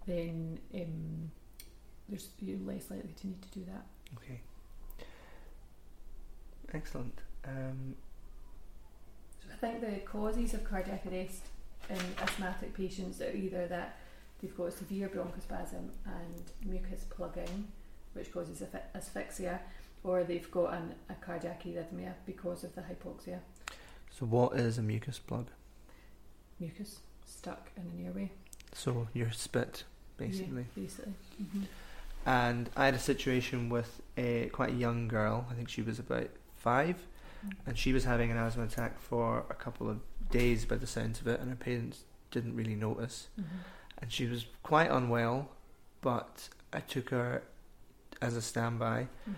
then 0.07 0.59
um, 0.75 1.31
there's, 2.09 2.29
you're 2.41 2.59
less 2.59 2.91
likely 2.91 3.13
to 3.21 3.27
need 3.27 3.43
to 3.43 3.49
do 3.59 3.65
that. 3.67 3.85
Okay. 4.19 4.41
Excellent. 6.73 7.19
Um, 7.47 7.95
I 9.53 9.57
think 9.57 9.81
the 9.81 10.01
causes 10.05 10.55
of 10.55 10.65
cardiac 10.65 11.07
arrest 11.07 11.43
in 11.89 11.99
asthmatic 12.23 12.75
patients 12.75 13.21
are 13.21 13.31
either 13.31 13.67
that 13.69 13.99
they've 14.41 14.57
got 14.57 14.73
severe 14.73 15.09
bronchospasm 15.09 15.89
and 16.07 16.43
mucus 16.65 17.05
plugging, 17.11 17.69
which 18.15 18.33
causes 18.33 18.63
asphyxia, 18.95 19.61
or 20.03 20.25
they've 20.25 20.51
got 20.51 20.75
an, 20.75 20.95
a 21.09 21.15
cardiac 21.15 21.63
arrhythmia 21.65 22.15
because 22.27 22.65
of 22.65 22.75
the 22.75 22.81
hypoxia. 22.83 23.39
so, 24.11 24.27
what 24.27 24.59
is 24.59 24.79
a 24.79 24.83
mucus 24.83 25.19
plug? 25.19 25.47
Mucus 26.61 27.01
stuck 27.27 27.71
in 27.77 27.83
an 27.83 28.07
airway, 28.07 28.31
So, 28.73 29.09
your 29.13 29.31
spit, 29.33 29.85
basically. 30.17 30.67
Yeah, 30.77 30.83
basically. 30.83 31.13
hmm 31.39 31.65
And 32.27 32.71
I 32.77 32.87
had 32.87 32.95
a 32.95 32.99
situation 32.99 33.69
with 33.69 34.01
a 34.17 34.49
quite 34.53 34.71
a 34.71 34.75
young 34.75 35.09
girl. 35.09 35.47
I 35.51 35.55
think 35.55 35.69
she 35.69 35.83
was 35.83 35.99
about 35.99 36.31
five, 36.57 36.97
and 37.67 37.77
she 37.79 37.93
was 37.93 38.05
having 38.05 38.31
an 38.31 38.39
asthma 38.39 38.65
attack 38.65 38.99
for 39.01 39.45
a 39.51 39.55
couple 39.55 39.91
of 39.91 39.99
days 40.31 40.65
by 40.65 40.77
the 40.77 40.87
sounds 40.87 41.21
of 41.21 41.27
it, 41.29 41.41
and 41.41 41.51
her 41.51 41.57
parents 41.57 42.05
didn't 42.31 42.57
really 42.57 42.75
notice. 42.75 43.29
hmm 43.37 43.43
And 43.99 44.11
she 44.13 44.27
was 44.27 44.47
quite 44.63 44.91
unwell, 44.91 45.51
but 46.01 46.49
I 46.73 46.81
took 46.81 47.11
her 47.11 47.43
as 48.23 48.37
a 48.37 48.43
standby, 48.43 49.09
hmm 49.25 49.33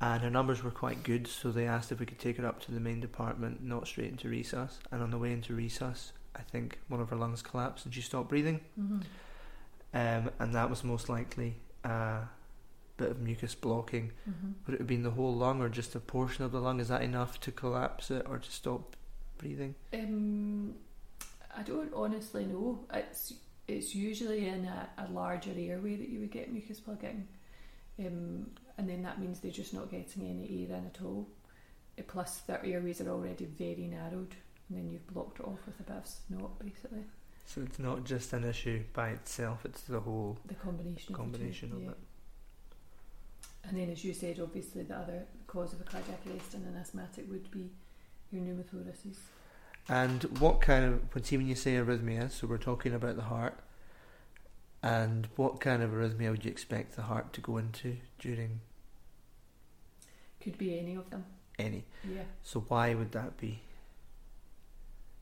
and 0.00 0.22
her 0.22 0.30
numbers 0.30 0.62
were 0.62 0.70
quite 0.70 1.02
good, 1.02 1.26
so 1.26 1.50
they 1.50 1.66
asked 1.66 1.90
if 1.90 1.98
we 1.98 2.06
could 2.06 2.20
take 2.20 2.36
her 2.36 2.46
up 2.46 2.60
to 2.60 2.70
the 2.70 2.78
main 2.78 3.00
department, 3.00 3.64
not 3.64 3.88
straight 3.88 4.08
into 4.12 4.28
resus. 4.28 4.74
And 4.92 5.02
on 5.02 5.10
the 5.10 5.18
way 5.18 5.32
into 5.32 5.54
resus, 5.56 6.12
I 6.36 6.42
think 6.42 6.78
one 6.86 7.00
of 7.00 7.10
her 7.10 7.16
lungs 7.16 7.42
collapsed 7.42 7.84
and 7.84 7.92
she 7.92 8.00
stopped 8.00 8.28
breathing, 8.28 8.60
hmm 8.76 9.00
um, 9.94 10.30
and 10.38 10.54
that 10.54 10.70
was 10.70 10.84
most 10.84 11.08
likely 11.08 11.56
a 11.84 12.28
bit 12.96 13.10
of 13.10 13.20
mucus 13.20 13.54
blocking. 13.54 14.12
hmm 14.24 14.52
Would 14.66 14.74
it 14.74 14.78
have 14.80 14.86
been 14.86 15.02
the 15.02 15.10
whole 15.10 15.34
lung 15.34 15.60
or 15.60 15.68
just 15.68 15.94
a 15.94 16.00
portion 16.00 16.44
of 16.44 16.52
the 16.52 16.60
lung? 16.60 16.80
Is 16.80 16.88
that 16.88 17.02
enough 17.02 17.40
to 17.40 17.52
collapse 17.52 18.10
it 18.10 18.26
or 18.28 18.38
to 18.38 18.50
stop 18.50 18.96
breathing? 19.38 19.74
Um, 19.92 20.74
I 21.56 21.62
don't 21.62 21.92
honestly 21.94 22.44
know. 22.44 22.80
It's 22.92 23.34
it's 23.66 23.94
usually 23.94 24.48
in 24.48 24.64
a, 24.64 24.88
a 24.98 25.12
larger 25.12 25.50
airway 25.56 25.96
that 25.96 26.08
you 26.08 26.20
would 26.20 26.30
get 26.30 26.50
mucus 26.52 26.80
plugging, 26.80 27.28
um, 27.98 28.50
and 28.78 28.88
then 28.88 29.02
that 29.02 29.20
means 29.20 29.40
they're 29.40 29.50
just 29.50 29.74
not 29.74 29.90
getting 29.90 30.22
any 30.26 30.66
air 30.70 30.76
in 30.78 30.86
at 30.86 30.98
all. 31.04 31.28
Uh, 31.98 32.02
Plus, 32.06 32.38
their 32.46 32.64
airways 32.64 33.00
are 33.00 33.10
already 33.10 33.44
very 33.44 33.86
narrowed, 33.86 34.34
and 34.68 34.78
then 34.78 34.90
you've 34.90 35.06
blocked 35.08 35.40
it 35.40 35.46
off 35.46 35.58
with 35.66 35.78
a 35.80 35.82
bit 35.82 35.96
of 35.96 36.06
snot, 36.06 36.58
basically. 36.58 37.04
So 37.48 37.62
it's 37.62 37.78
not 37.78 38.04
just 38.04 38.34
an 38.34 38.44
issue 38.44 38.84
by 38.92 39.08
itself; 39.08 39.64
it's 39.64 39.80
the 39.82 40.00
whole 40.00 40.36
The 40.46 40.54
combination. 40.54 41.14
combination 41.14 41.72
of, 41.72 41.78
the 41.80 41.86
of 41.88 41.92
two, 41.94 41.98
it. 42.02 43.68
And 43.68 43.78
then, 43.78 43.90
as 43.90 44.04
you 44.04 44.12
said, 44.12 44.38
obviously 44.38 44.82
the 44.82 44.94
other 44.96 45.24
cause 45.46 45.72
of 45.72 45.80
a 45.80 45.84
cardiac 45.84 46.20
arrest 46.30 46.52
in 46.54 46.62
an 46.64 46.76
asthmatic 46.76 47.24
would 47.30 47.50
be 47.50 47.70
your 48.30 48.42
pneumothoraces. 48.42 49.16
And 49.88 50.24
what 50.40 50.60
kind 50.60 50.84
of 50.84 51.14
when 51.14 51.24
see 51.24 51.38
when 51.38 51.46
you 51.48 51.54
say 51.54 51.76
arrhythmia, 51.76 52.30
so 52.30 52.46
we're 52.46 52.58
talking 52.58 52.92
about 52.92 53.16
the 53.16 53.22
heart. 53.22 53.58
And 54.82 55.26
what 55.36 55.58
kind 55.58 55.82
of 55.82 55.90
arrhythmia 55.90 56.30
would 56.30 56.44
you 56.44 56.50
expect 56.50 56.96
the 56.96 57.02
heart 57.02 57.32
to 57.32 57.40
go 57.40 57.56
into 57.56 57.96
during 58.18 58.60
Could 60.40 60.58
be 60.58 60.78
any 60.78 60.94
of 60.96 61.08
them. 61.10 61.24
any? 61.58 61.84
Yeah. 62.04 62.22
So 62.42 62.60
why 62.68 62.94
would 62.94 63.12
that 63.12 63.38
be? 63.38 63.60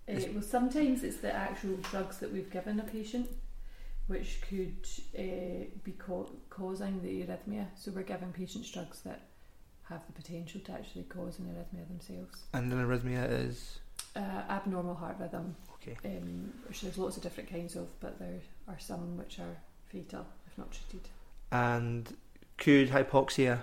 Uh, 0.09 0.12
Is- 0.12 0.29
well, 0.35 0.42
sometimes 0.42 1.03
it's 1.03 1.19
the 1.19 1.33
actual 1.35 1.77
drugs 1.90 2.19
that 2.19 2.33
we've 2.33 2.51
given 2.51 2.79
a 2.81 2.85
patient, 2.85 3.29
which 4.07 4.40
could 4.49 4.87
uh, 5.19 5.66
be 5.85 5.92
ca- 5.99 6.31
causing 6.51 7.03
the 7.03 7.23
arrhythmia. 7.23 7.66
So 7.77 7.90
we're 7.92 8.03
giving 8.03 8.33
patients 8.33 8.71
drugs 8.71 9.01
that 9.01 9.21
have 9.85 10.01
the 10.07 10.12
potential 10.12 10.61
to 10.62 10.73
actually 10.73 11.05
cause 11.05 11.38
an 11.38 11.47
arrhythmia 11.47 11.87
themselves. 11.88 12.45
And 12.53 12.73
an 12.73 12.85
arrhythmia 12.87 13.29
is 13.49 13.79
Uh, 14.14 14.21
abnormal 14.49 14.95
heart 14.95 15.16
rhythm, 15.19 15.55
okay. 15.75 15.97
um, 16.05 16.53
which 16.69 16.81
there's 16.83 16.99
lots 16.99 17.16
of 17.16 17.23
different 17.23 17.49
kinds 17.51 17.77
of, 17.77 17.88
but 18.01 18.19
there 18.19 18.40
are 18.69 18.79
some 18.79 19.16
which 19.16 19.38
are 19.40 19.57
fatal 19.88 20.27
if 20.47 20.57
not 20.59 20.71
treated. 20.73 21.09
And 21.51 22.16
could 22.59 22.88
hypoxia 22.90 23.61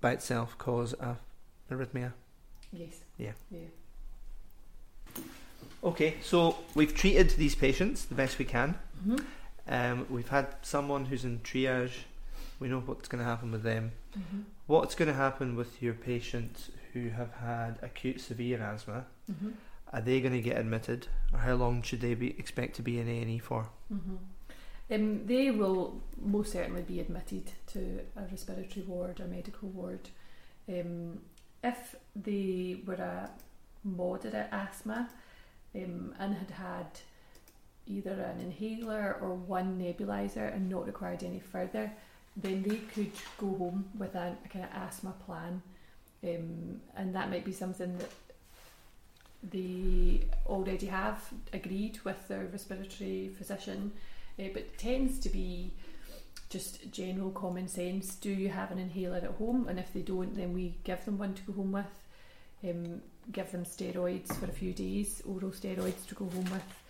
by 0.00 0.12
itself 0.12 0.56
cause 0.58 0.92
a 0.94 1.16
arrhythmia? 1.70 2.12
Yes. 2.72 3.00
Yeah. 3.18 3.32
Yeah. 3.50 3.68
Okay, 5.84 6.14
so 6.22 6.56
we've 6.74 6.94
treated 6.94 7.30
these 7.30 7.54
patients 7.54 8.04
the 8.06 8.14
best 8.14 8.38
we 8.38 8.44
can. 8.44 8.74
hmm 9.04 9.16
Um, 9.66 10.06
we've 10.10 10.28
had 10.28 10.46
someone 10.62 11.06
who's 11.06 11.24
in 11.24 11.40
triage. 11.40 12.04
We 12.60 12.68
know 12.68 12.80
what's 12.80 13.08
going 13.08 13.22
to 13.24 13.28
happen 13.30 13.50
with 13.52 13.62
them. 13.62 13.92
hmm 14.14 14.42
What's 14.66 14.94
going 14.94 15.08
to 15.08 15.14
happen 15.14 15.56
with 15.56 15.82
your 15.82 15.92
patients 15.94 16.70
who 16.92 17.10
have 17.10 17.32
had 17.34 17.78
acute 17.82 18.20
severe 18.20 18.62
asthma? 18.62 19.04
hmm 19.26 19.50
Are 19.92 20.00
they 20.00 20.20
going 20.20 20.32
to 20.32 20.40
get 20.40 20.58
admitted, 20.58 21.06
or 21.32 21.38
how 21.40 21.54
long 21.54 21.82
should 21.82 22.00
they 22.00 22.14
be 22.14 22.30
expect 22.38 22.76
to 22.76 22.82
be 22.82 22.98
in 22.98 23.08
A 23.08 23.20
and 23.22 23.30
E 23.30 23.38
for? 23.38 23.68
hmm 23.88 24.16
Um, 24.90 25.26
they 25.26 25.50
will 25.50 26.00
most 26.20 26.52
certainly 26.52 26.82
be 26.82 27.00
admitted 27.00 27.52
to 27.72 27.80
a 28.16 28.22
respiratory 28.30 28.84
ward 28.86 29.20
or 29.20 29.26
medical 29.26 29.68
ward. 29.68 30.10
Um, 30.68 31.20
if 31.62 31.94
they 32.16 32.80
were 32.86 33.02
a 33.14 33.30
moderate 33.82 34.48
asthma 34.52 35.08
um, 35.74 36.14
and 36.18 36.34
had 36.34 36.50
had 36.50 36.86
either 37.86 38.12
an 38.12 38.40
inhaler 38.40 39.18
or 39.20 39.34
one 39.34 39.78
nebulizer 39.78 40.54
and 40.54 40.68
not 40.68 40.86
required 40.86 41.22
any 41.22 41.40
further, 41.40 41.92
then 42.36 42.62
they 42.62 42.76
could 42.76 43.12
go 43.38 43.54
home 43.56 43.84
with 43.98 44.14
a, 44.14 44.36
a 44.44 44.48
kind 44.48 44.64
of 44.64 44.70
asthma 44.74 45.14
plan, 45.24 45.62
um, 46.22 46.80
and 46.96 47.14
that 47.14 47.30
might 47.30 47.44
be 47.44 47.52
something 47.52 47.96
that 47.98 48.10
they 49.50 50.22
already 50.46 50.86
have 50.86 51.22
agreed 51.52 51.98
with 52.04 52.26
their 52.28 52.46
respiratory 52.46 53.30
physician, 53.36 53.92
uh, 54.38 54.44
but 54.52 54.78
tends 54.78 55.18
to 55.18 55.28
be 55.28 55.72
just 56.48 56.90
general 56.90 57.30
common 57.30 57.68
sense. 57.68 58.14
Do 58.14 58.30
you 58.30 58.48
have 58.48 58.70
an 58.70 58.78
inhaler 58.78 59.16
at 59.16 59.24
home? 59.24 59.68
And 59.68 59.78
if 59.78 59.92
they 59.92 60.00
don't, 60.00 60.34
then 60.34 60.52
we 60.54 60.76
give 60.84 61.04
them 61.04 61.18
one 61.18 61.34
to 61.34 61.42
go 61.42 61.52
home 61.52 61.72
with. 61.72 61.86
Um, 62.62 63.02
give 63.32 63.50
them 63.52 63.64
steroids 63.64 64.34
for 64.36 64.46
a 64.46 64.52
few 64.52 64.72
days, 64.72 65.22
oral 65.26 65.50
steroids 65.50 66.06
to 66.08 66.14
go 66.14 66.26
home 66.26 66.44
with, 66.50 66.80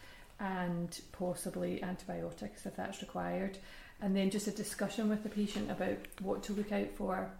and 0.40 1.00
possibly 1.12 1.82
antibiotics 1.82 2.66
if 2.66 2.76
that's 2.76 3.00
required. 3.00 3.58
And 4.00 4.14
then 4.16 4.30
just 4.30 4.46
a 4.48 4.50
discussion 4.50 5.08
with 5.08 5.22
the 5.22 5.28
patient 5.28 5.70
about 5.70 5.96
what 6.20 6.42
to 6.44 6.52
look 6.52 6.72
out 6.72 6.90
for 6.96 7.30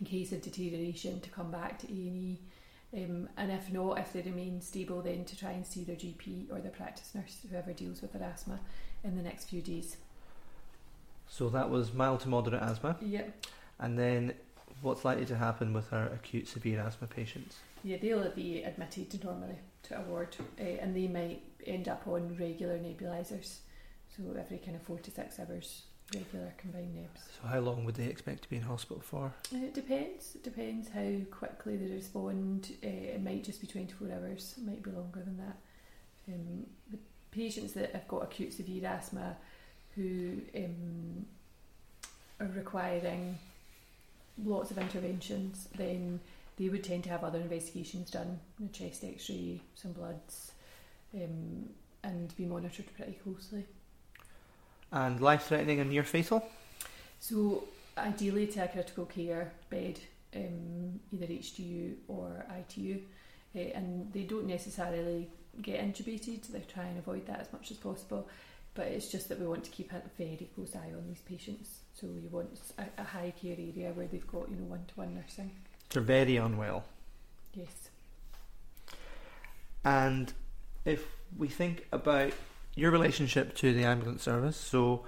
in 0.00 0.06
case 0.06 0.32
of 0.32 0.42
deterioration 0.42 1.20
to 1.20 1.30
come 1.30 1.50
back 1.50 1.78
to 1.80 1.86
A 1.86 1.90
and 1.90 2.16
E. 2.16 2.38
Um, 2.96 3.28
and 3.36 3.50
if 3.50 3.72
not, 3.72 3.98
if 3.98 4.12
they 4.12 4.22
remain 4.22 4.60
stable, 4.60 5.02
then 5.02 5.24
to 5.24 5.36
try 5.36 5.50
and 5.50 5.66
see 5.66 5.82
their 5.84 5.96
GP 5.96 6.50
or 6.50 6.60
their 6.60 6.70
practice 6.70 7.10
nurse, 7.14 7.38
whoever 7.50 7.72
deals 7.72 8.00
with 8.00 8.12
their 8.12 8.22
asthma, 8.22 8.60
in 9.02 9.16
the 9.16 9.22
next 9.22 9.46
few 9.50 9.60
days. 9.60 9.96
So 11.28 11.48
that 11.50 11.70
was 11.70 11.92
mild 11.92 12.20
to 12.20 12.28
moderate 12.28 12.62
asthma, 12.62 12.96
Yep. 13.00 13.46
and 13.80 13.98
then 13.98 14.34
what's 14.84 15.04
likely 15.04 15.24
to 15.26 15.36
happen 15.36 15.72
with 15.72 15.92
our 15.92 16.06
acute 16.08 16.46
severe 16.46 16.80
asthma 16.80 17.08
patients? 17.08 17.56
Yeah, 17.82 17.96
they'll 18.00 18.30
be 18.30 18.62
admitted 18.62 19.22
normally 19.24 19.56
to 19.84 19.98
a 19.98 20.02
ward, 20.02 20.36
uh, 20.60 20.62
and 20.62 20.94
they 20.94 21.08
might 21.08 21.42
end 21.66 21.88
up 21.88 22.06
on 22.06 22.36
regular 22.38 22.78
nebulizers. 22.78 23.58
So 24.16 24.22
every 24.38 24.58
kind 24.58 24.76
of 24.76 24.82
four 24.82 24.98
to 24.98 25.10
six 25.10 25.40
hours, 25.40 25.82
regular 26.14 26.54
combined 26.58 26.94
nebs. 26.94 27.22
So 27.40 27.48
how 27.48 27.60
long 27.60 27.84
would 27.84 27.96
they 27.96 28.06
expect 28.06 28.42
to 28.44 28.48
be 28.50 28.56
in 28.56 28.62
hospital 28.62 29.02
for? 29.02 29.32
Uh, 29.52 29.56
It 29.58 29.74
depends. 29.74 30.34
It 30.36 30.44
depends 30.44 30.88
how 30.90 31.10
quickly 31.30 31.76
they 31.76 31.92
respond. 31.92 32.76
Uh, 32.82 32.86
it 32.88 33.22
might 33.22 33.42
just 33.44 33.60
be 33.60 33.66
24 33.66 34.08
hours. 34.12 34.54
It 34.56 34.64
might 34.64 34.82
be 34.82 34.90
longer 34.90 35.20
than 35.20 35.36
that. 35.38 35.56
Um, 36.28 36.66
the 36.90 36.98
patients 37.30 37.72
that 37.72 37.92
have 37.92 38.06
got 38.08 38.22
acute 38.22 38.52
severe 38.52 38.86
asthma 38.86 39.36
who 39.94 40.40
um, 40.56 41.26
are 42.40 42.50
requiring 42.54 43.38
lots 44.42 44.70
of 44.70 44.78
interventions, 44.78 45.68
then 45.76 46.20
they 46.56 46.68
would 46.68 46.84
tend 46.84 47.04
to 47.04 47.10
have 47.10 47.24
other 47.24 47.40
investigations 47.40 48.10
done, 48.10 48.38
a 48.64 48.68
chest 48.68 49.04
X-ray, 49.04 49.60
some 49.74 49.92
bloods, 49.92 50.52
um, 51.14 51.68
and 52.02 52.36
be 52.36 52.44
monitored 52.44 52.86
pretty 52.96 53.18
closely. 53.22 53.64
And 54.92 55.20
life 55.20 55.46
threatening 55.46 55.80
and 55.80 55.90
near 55.90 56.04
fatal? 56.04 56.46
So 57.20 57.64
ideally 57.98 58.46
to 58.48 58.64
a 58.64 58.68
critical 58.68 59.06
care 59.06 59.52
bed, 59.70 59.98
um, 60.34 61.00
either 61.12 61.26
HDU 61.26 61.94
or 62.08 62.44
ITU, 62.58 63.00
uh, 63.56 63.58
and 63.58 64.12
they 64.12 64.22
don't 64.22 64.46
necessarily 64.46 65.28
get 65.62 65.80
intubated. 65.80 66.46
They 66.48 66.60
try 66.60 66.84
and 66.84 66.98
avoid 66.98 67.26
that 67.26 67.40
as 67.40 67.52
much 67.52 67.70
as 67.70 67.76
possible, 67.76 68.28
but 68.74 68.86
it's 68.86 69.10
just 69.10 69.28
that 69.28 69.40
we 69.40 69.46
want 69.46 69.64
to 69.64 69.70
keep 69.70 69.92
a 69.92 70.02
very 70.18 70.48
close 70.54 70.74
eye 70.76 70.92
on 70.94 71.06
these 71.08 71.20
patients. 71.20 71.83
So 71.94 72.06
you 72.06 72.28
want 72.30 72.60
a, 72.78 73.00
a 73.00 73.04
high 73.04 73.32
care 73.40 73.56
area 73.58 73.92
where 73.92 74.06
they've 74.06 74.26
got 74.26 74.48
you 74.50 74.56
know 74.56 74.64
one 74.64 74.84
to 74.88 74.94
one 74.94 75.14
nursing. 75.14 75.50
They're 75.90 76.02
very 76.02 76.36
unwell. 76.36 76.84
Yes. 77.54 77.90
And 79.84 80.32
if 80.84 81.04
we 81.36 81.48
think 81.48 81.86
about 81.92 82.32
your 82.74 82.90
relationship 82.90 83.54
to 83.56 83.72
the 83.72 83.84
ambulance 83.84 84.22
service, 84.22 84.56
so 84.56 85.04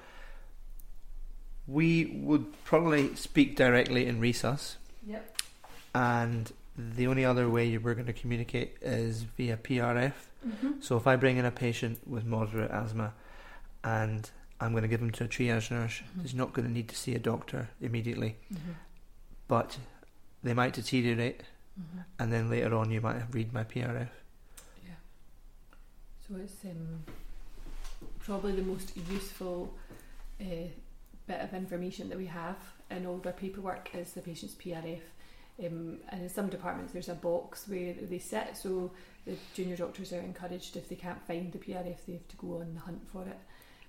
we 1.66 2.06
would 2.22 2.46
probably 2.64 3.14
speak 3.16 3.56
directly 3.56 4.06
in 4.06 4.20
resus, 4.20 4.76
Yep. 5.06 5.36
and 5.94 6.52
the 6.78 7.06
only 7.06 7.24
other 7.24 7.48
way 7.48 7.66
you 7.66 7.80
were 7.80 7.94
going 7.94 8.06
to 8.06 8.12
communicate 8.12 8.76
is 8.82 9.22
via 9.22 9.56
PRF. 9.56 10.12
Mm-hmm. 10.46 10.72
So 10.80 10.96
if 10.96 11.06
I 11.06 11.16
bring 11.16 11.38
in 11.38 11.44
a 11.44 11.50
patient 11.50 12.06
with 12.06 12.24
moderate 12.24 12.70
asthma 12.70 13.14
and 13.82 14.30
I'm 14.60 14.70
going 14.72 14.82
to 14.82 14.88
give 14.88 15.00
him 15.02 15.10
to 15.12 15.24
a 15.24 15.28
triage 15.28 15.70
nurse, 15.70 16.00
Mhm. 16.16 16.22
he's 16.22 16.34
not 16.34 16.52
going 16.52 16.66
to 16.66 16.72
need 16.72 16.88
to 16.88 16.96
see 16.96 17.14
a 17.14 17.18
doctor 17.18 17.68
immediately, 17.80 18.36
Mm-hmm. 18.52 18.72
but 19.48 19.78
they 20.42 20.54
might 20.54 20.72
deteriorate, 20.74 21.42
Mm-hmm. 21.78 21.98
and 22.18 22.32
then 22.32 22.48
later 22.48 22.74
on 22.74 22.90
you 22.90 23.00
might 23.02 23.22
read 23.34 23.52
my 23.52 23.64
PRF. 23.64 24.08
Yeah. 24.84 24.94
So 26.26 26.36
it's 26.36 26.64
um, 26.64 27.04
probably 28.20 28.52
the 28.52 28.62
most 28.62 28.96
useful 29.10 29.74
uh, 30.40 30.44
bit 31.26 31.40
of 31.40 31.52
information 31.52 32.08
that 32.08 32.16
we 32.18 32.26
have 32.26 32.56
in 32.90 33.04
all 33.06 33.16
of 33.16 33.26
our 33.26 33.32
paperwork 33.32 33.90
is 33.94 34.12
the 34.12 34.22
patient's 34.22 34.54
PRF. 34.54 35.00
Um, 35.58 35.98
and 36.10 36.22
in 36.22 36.28
some 36.28 36.48
departments, 36.48 36.92
there's 36.92 37.08
a 37.08 37.14
box 37.14 37.66
where 37.68 37.94
they 37.94 38.18
sit, 38.18 38.56
so 38.56 38.90
the 39.26 39.34
junior 39.54 39.76
doctors 39.76 40.12
are 40.12 40.20
encouraged 40.20 40.76
if 40.76 40.88
they 40.88 40.96
can't 40.96 41.20
find 41.26 41.50
the 41.52 41.58
PRF, 41.58 42.04
they 42.06 42.12
have 42.12 42.28
to 42.28 42.36
go 42.36 42.60
on 42.60 42.74
the 42.74 42.80
hunt 42.80 43.06
for 43.10 43.22
it 43.22 43.38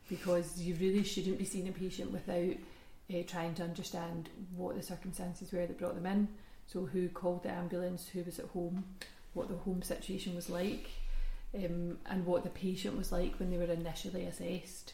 because 0.10 0.60
you 0.60 0.76
really 0.76 1.04
shouldn't 1.04 1.38
be 1.38 1.46
seeing 1.46 1.68
a 1.68 1.72
patient 1.72 2.12
without 2.12 2.56
uh, 3.14 3.24
trying 3.28 3.54
to 3.56 3.64
understand 3.64 4.30
what 4.56 4.76
the 4.76 4.84
circumstances 4.84 5.52
were 5.52 5.66
that 5.66 5.78
brought 5.78 5.96
them 5.96 6.06
in. 6.06 6.28
So, 6.68 6.86
who 6.86 7.08
called 7.10 7.44
the 7.44 7.52
ambulance, 7.52 8.08
who 8.10 8.24
was 8.24 8.40
at 8.40 8.46
home, 8.48 8.84
what 9.34 9.48
the 9.48 9.56
home 9.56 9.82
situation 9.82 10.36
was 10.36 10.50
like, 10.50 10.90
um, 11.56 11.98
and 12.08 12.26
what 12.26 12.44
the 12.44 12.50
patient 12.50 12.98
was 12.98 13.12
like 13.12 13.40
when 13.40 13.50
they 13.50 13.58
were 13.58 13.72
initially 13.72 14.26
assessed. 14.26 14.94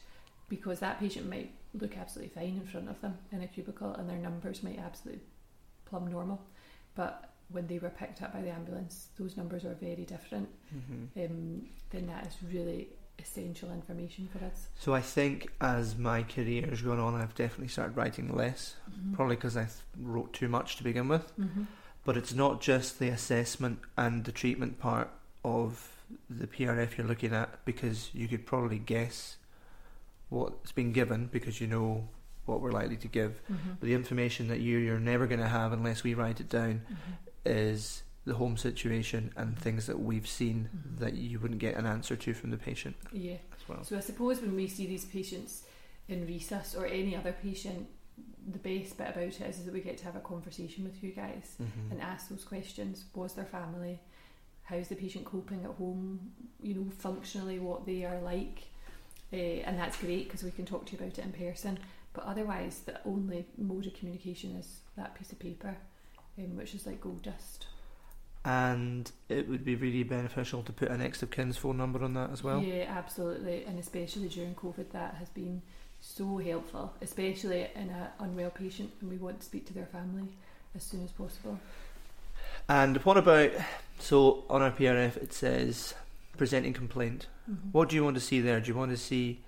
Because 0.49 0.79
that 0.79 0.99
patient 0.99 1.27
might 1.29 1.51
look 1.73 1.97
absolutely 1.97 2.33
fine 2.33 2.59
in 2.61 2.67
front 2.67 2.89
of 2.89 3.01
them 3.01 3.17
in 3.31 3.41
a 3.41 3.47
cubicle 3.47 3.93
and 3.93 4.07
their 4.07 4.17
numbers 4.17 4.61
might 4.61 4.77
absolutely 4.77 5.23
plumb 5.85 6.11
normal. 6.11 6.41
But 6.95 7.33
when 7.49 7.67
they 7.67 7.79
were 7.79 7.89
picked 7.89 8.21
up 8.21 8.33
by 8.33 8.41
the 8.41 8.51
ambulance, 8.51 9.07
those 9.17 9.35
numbers 9.37 9.65
are 9.65 9.73
very 9.75 10.05
different. 10.05 10.49
Mm-hmm. 10.75 11.23
Um, 11.25 11.61
then 11.89 12.07
that 12.07 12.27
is 12.27 12.33
really 12.51 12.89
essential 13.19 13.71
information 13.71 14.27
for 14.31 14.43
us. 14.45 14.67
So 14.79 14.93
I 14.93 15.01
think 15.01 15.47
as 15.61 15.97
my 15.97 16.23
career 16.23 16.67
has 16.67 16.81
gone 16.81 16.99
on, 16.99 17.15
I've 17.15 17.35
definitely 17.35 17.67
started 17.69 17.95
writing 17.95 18.35
less, 18.35 18.75
Mm-hmm. 18.91 19.13
probably 19.15 19.35
because 19.35 19.55
I 19.57 19.63
th- 19.63 19.75
wrote 20.01 20.33
too 20.33 20.47
much 20.49 20.75
to 20.77 20.83
begin 20.83 21.07
with. 21.07 21.31
Mm-hmm. 21.39 21.63
But 22.05 22.17
it's 22.17 22.33
not 22.33 22.61
just 22.61 22.99
the 22.99 23.07
assessment 23.09 23.79
and 23.97 24.25
the 24.25 24.31
treatment 24.31 24.79
part 24.79 25.09
of 25.45 25.89
the 26.29 26.47
PRF 26.47 26.97
you're 26.97 27.07
looking 27.07 27.33
at, 27.33 27.63
because 27.65 28.09
you 28.13 28.27
could 28.27 28.45
probably 28.45 28.77
guess 28.77 29.37
what's 30.29 30.71
been 30.71 30.91
given 30.91 31.27
because 31.31 31.61
you 31.61 31.67
know 31.67 32.07
what 32.45 32.59
we're 32.61 32.71
likely 32.71 32.97
to 32.97 33.07
give. 33.07 33.41
Mm-hmm. 33.51 33.69
But 33.79 33.87
the 33.87 33.93
information 33.93 34.47
that 34.49 34.59
you 34.59 34.77
you're 34.79 34.99
never 34.99 35.27
going 35.27 35.39
to 35.39 35.47
have 35.47 35.71
unless 35.71 36.03
we 36.03 36.13
write 36.13 36.39
it 36.39 36.49
down 36.49 36.81
Mm-hmm. 36.91 37.13
is 37.45 38.02
the 38.25 38.35
home 38.35 38.55
situation 38.57 39.31
and 39.35 39.57
things 39.59 39.85
that 39.87 39.99
we've 39.99 40.27
seen 40.27 40.69
Mhm. 40.73 40.99
that 40.99 41.13
you 41.15 41.39
wouldn't 41.39 41.59
get 41.59 41.75
an 41.75 41.85
answer 41.85 42.15
to 42.15 42.33
from 42.33 42.51
the 42.51 42.57
patient 42.57 42.95
Yeah. 43.11 43.37
as 43.55 43.67
well. 43.67 43.83
So 43.83 43.97
I 43.97 43.99
suppose 43.99 44.39
when 44.41 44.55
we 44.55 44.67
see 44.67 44.87
these 44.87 45.05
patients 45.05 45.63
in 46.07 46.25
resus 46.25 46.77
or 46.77 46.85
any 46.85 47.15
other 47.15 47.33
patient, 47.33 47.87
the 48.47 48.59
best 48.59 48.97
bit 48.97 49.09
about 49.09 49.23
it 49.23 49.41
is, 49.41 49.59
is 49.59 49.65
that 49.65 49.73
we 49.73 49.81
get 49.81 49.97
to 49.99 50.05
have 50.05 50.15
a 50.15 50.19
conversation 50.21 50.83
with 50.83 51.03
you 51.03 51.11
guys 51.11 51.55
Mhm. 51.59 51.91
and 51.91 52.01
ask 52.01 52.29
those 52.29 52.43
questions. 52.45 53.05
Was 53.13 53.33
their 53.33 53.45
family? 53.45 53.99
How's 54.63 54.87
the 54.87 54.95
patient 54.95 55.25
coping 55.25 55.63
at 55.65 55.71
home? 55.71 56.31
You 56.61 56.75
know, 56.75 56.89
functionally, 56.91 57.59
what 57.59 57.85
they 57.85 58.05
are 58.05 58.21
like. 58.21 58.63
Uh, 59.33 59.35
and 59.65 59.77
that's 59.77 59.97
great 59.97 60.25
because 60.25 60.43
we 60.43 60.51
can 60.51 60.65
talk 60.65 60.85
to 60.85 60.93
you 60.93 60.99
about 60.99 61.17
it 61.17 61.25
in 61.25 61.33
person. 61.33 61.79
But 62.13 62.23
otherwise, 62.25 62.81
the 62.81 63.03
only 63.05 63.47
mode 63.57 63.87
of 63.87 63.95
communication 63.95 64.55
is 64.55 64.81
that 64.95 65.15
piece 65.15 65.31
of 65.31 65.39
paper, 65.39 65.75
um, 66.37 66.55
which 66.55 66.75
is 66.75 66.85
like 66.85 67.01
gold 67.01 67.23
dust. 67.23 67.65
And 68.45 69.09
it 69.29 69.47
would 69.47 69.63
be 69.63 69.75
really 69.75 70.03
beneficial 70.03 70.63
to 70.63 70.73
put 70.73 70.89
an 70.89 70.99
next 70.99 71.23
of 71.23 71.31
kin's 71.31 71.55
phone 71.55 71.77
number 71.77 72.03
on 72.03 72.13
that 72.15 72.31
as 72.31 72.43
well. 72.43 72.61
Yeah, 72.61 72.85
absolutely, 72.89 73.63
and 73.65 73.79
especially 73.79 74.27
during 74.27 74.53
COVID, 74.55 74.91
that 74.91 75.15
has 75.15 75.29
been 75.29 75.61
so 76.01 76.37
helpful, 76.37 76.93
especially 77.01 77.67
in 77.75 77.89
an 77.89 78.07
unwell 78.19 78.49
patient, 78.49 78.91
and 78.99 79.09
we 79.09 79.17
want 79.17 79.39
to 79.39 79.45
speak 79.45 79.65
to 79.67 79.73
their 79.73 79.85
family 79.85 80.27
as 80.75 80.83
soon 80.83 81.05
as 81.05 81.11
possible. 81.11 81.57
And 82.67 82.97
what 83.05 83.15
about 83.15 83.51
so 83.99 84.43
on 84.49 84.61
our 84.61 84.71
PRF 84.71 85.15
it 85.17 85.33
says 85.33 85.93
presenting 86.37 86.73
complaint. 86.73 87.27
Mm-hmm. 87.49 87.69
What 87.69 87.89
do 87.89 87.95
you 87.95 88.03
want 88.03 88.15
to 88.15 88.21
see 88.21 88.41
there? 88.41 88.59
Do 88.59 88.67
you 88.67 88.75
want 88.75 88.91
to 88.91 88.97
see 88.97 89.39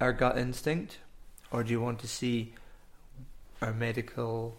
our 0.00 0.12
gut 0.12 0.36
instinct, 0.36 0.98
or 1.50 1.62
do 1.62 1.70
you 1.70 1.80
want 1.80 2.00
to 2.00 2.08
see 2.08 2.54
our 3.62 3.72
medical 3.72 4.56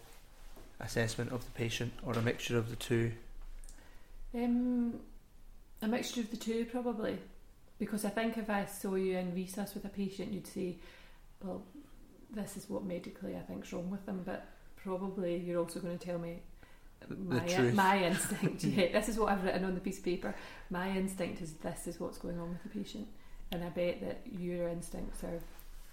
assessment 0.80 1.32
of 1.32 1.44
the 1.44 1.50
patient, 1.52 1.92
or 2.04 2.14
a 2.14 2.22
mixture 2.22 2.58
of 2.58 2.70
the 2.70 2.76
two? 2.76 3.12
Um, 4.36 5.00
a 5.82 5.88
mixture 5.88 6.20
of 6.20 6.30
the 6.30 6.36
two, 6.36 6.66
probably, 6.66 7.18
because 7.78 8.04
I 8.04 8.10
think 8.10 8.36
if 8.36 8.50
I 8.50 8.66
saw 8.66 8.94
you 8.94 9.16
in 9.16 9.32
resus 9.32 9.74
with 9.74 9.84
a 9.84 9.88
patient, 9.88 10.32
you'd 10.32 10.46
say, 10.46 10.76
"Well, 11.42 11.62
this 12.30 12.56
is 12.56 12.68
what 12.68 12.84
medically 12.84 13.36
I 13.36 13.40
think's 13.40 13.72
wrong 13.72 13.90
with 13.90 14.04
them," 14.04 14.22
but 14.24 14.46
probably 14.76 15.36
you're 15.38 15.58
also 15.58 15.80
going 15.80 15.98
to 15.98 16.04
tell 16.04 16.18
me. 16.18 16.40
My, 17.18 17.70
my 17.72 18.04
instinct, 18.04 18.64
yeah, 18.64 18.90
this 18.92 19.08
is 19.08 19.18
what 19.18 19.30
I've 19.30 19.44
written 19.44 19.64
on 19.64 19.74
the 19.74 19.80
piece 19.80 19.98
of 19.98 20.04
paper. 20.04 20.34
My 20.70 20.90
instinct 20.90 21.42
is 21.42 21.52
this 21.54 21.86
is 21.86 22.00
what's 22.00 22.18
going 22.18 22.38
on 22.38 22.50
with 22.50 22.62
the 22.62 22.68
patient, 22.70 23.06
and 23.52 23.62
I 23.62 23.68
bet 23.68 24.00
that 24.00 24.20
your 24.38 24.68
instincts 24.68 25.22
are, 25.22 25.40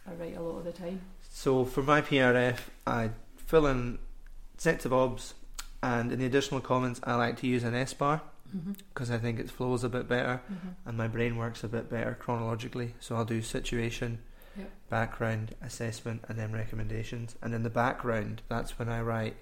are 0.07 0.15
right 0.15 0.35
a 0.35 0.41
lot 0.41 0.59
of 0.59 0.65
the 0.65 0.71
time. 0.71 1.01
So 1.29 1.65
for 1.65 1.83
my 1.83 2.01
PRF, 2.01 2.57
I 2.87 3.11
fill 3.35 3.67
in 3.67 3.99
sets 4.57 4.85
of 4.85 4.93
obs, 4.93 5.33
and 5.81 6.11
in 6.11 6.19
the 6.19 6.25
additional 6.25 6.61
comments, 6.61 6.99
I 7.03 7.15
like 7.15 7.37
to 7.39 7.47
use 7.47 7.63
an 7.63 7.73
SBAR 7.73 8.21
Mm-hmm. 8.55 8.73
because 8.93 9.09
I 9.11 9.17
think 9.17 9.39
it 9.39 9.49
flows 9.49 9.83
a 9.83 9.89
bit 9.89 10.07
better. 10.07 10.41
Mm-hmm. 10.51 10.69
and 10.89 10.97
my 10.97 11.07
brain 11.07 11.37
works 11.37 11.63
a 11.63 11.67
bit 11.67 11.89
better 11.89 12.15
chronologically. 12.19 12.93
So 12.99 13.15
I'll 13.15 13.25
do 13.25 13.41
situation, 13.41 14.19
Yep. 14.55 14.69
background, 14.89 15.55
assessment, 15.63 16.23
and 16.27 16.37
then 16.37 16.51
recommendations. 16.53 17.35
And 17.41 17.55
in 17.55 17.63
the 17.63 17.71
background, 17.71 18.43
that's 18.49 18.77
when 18.77 18.87
I 18.89 19.01
write 19.01 19.35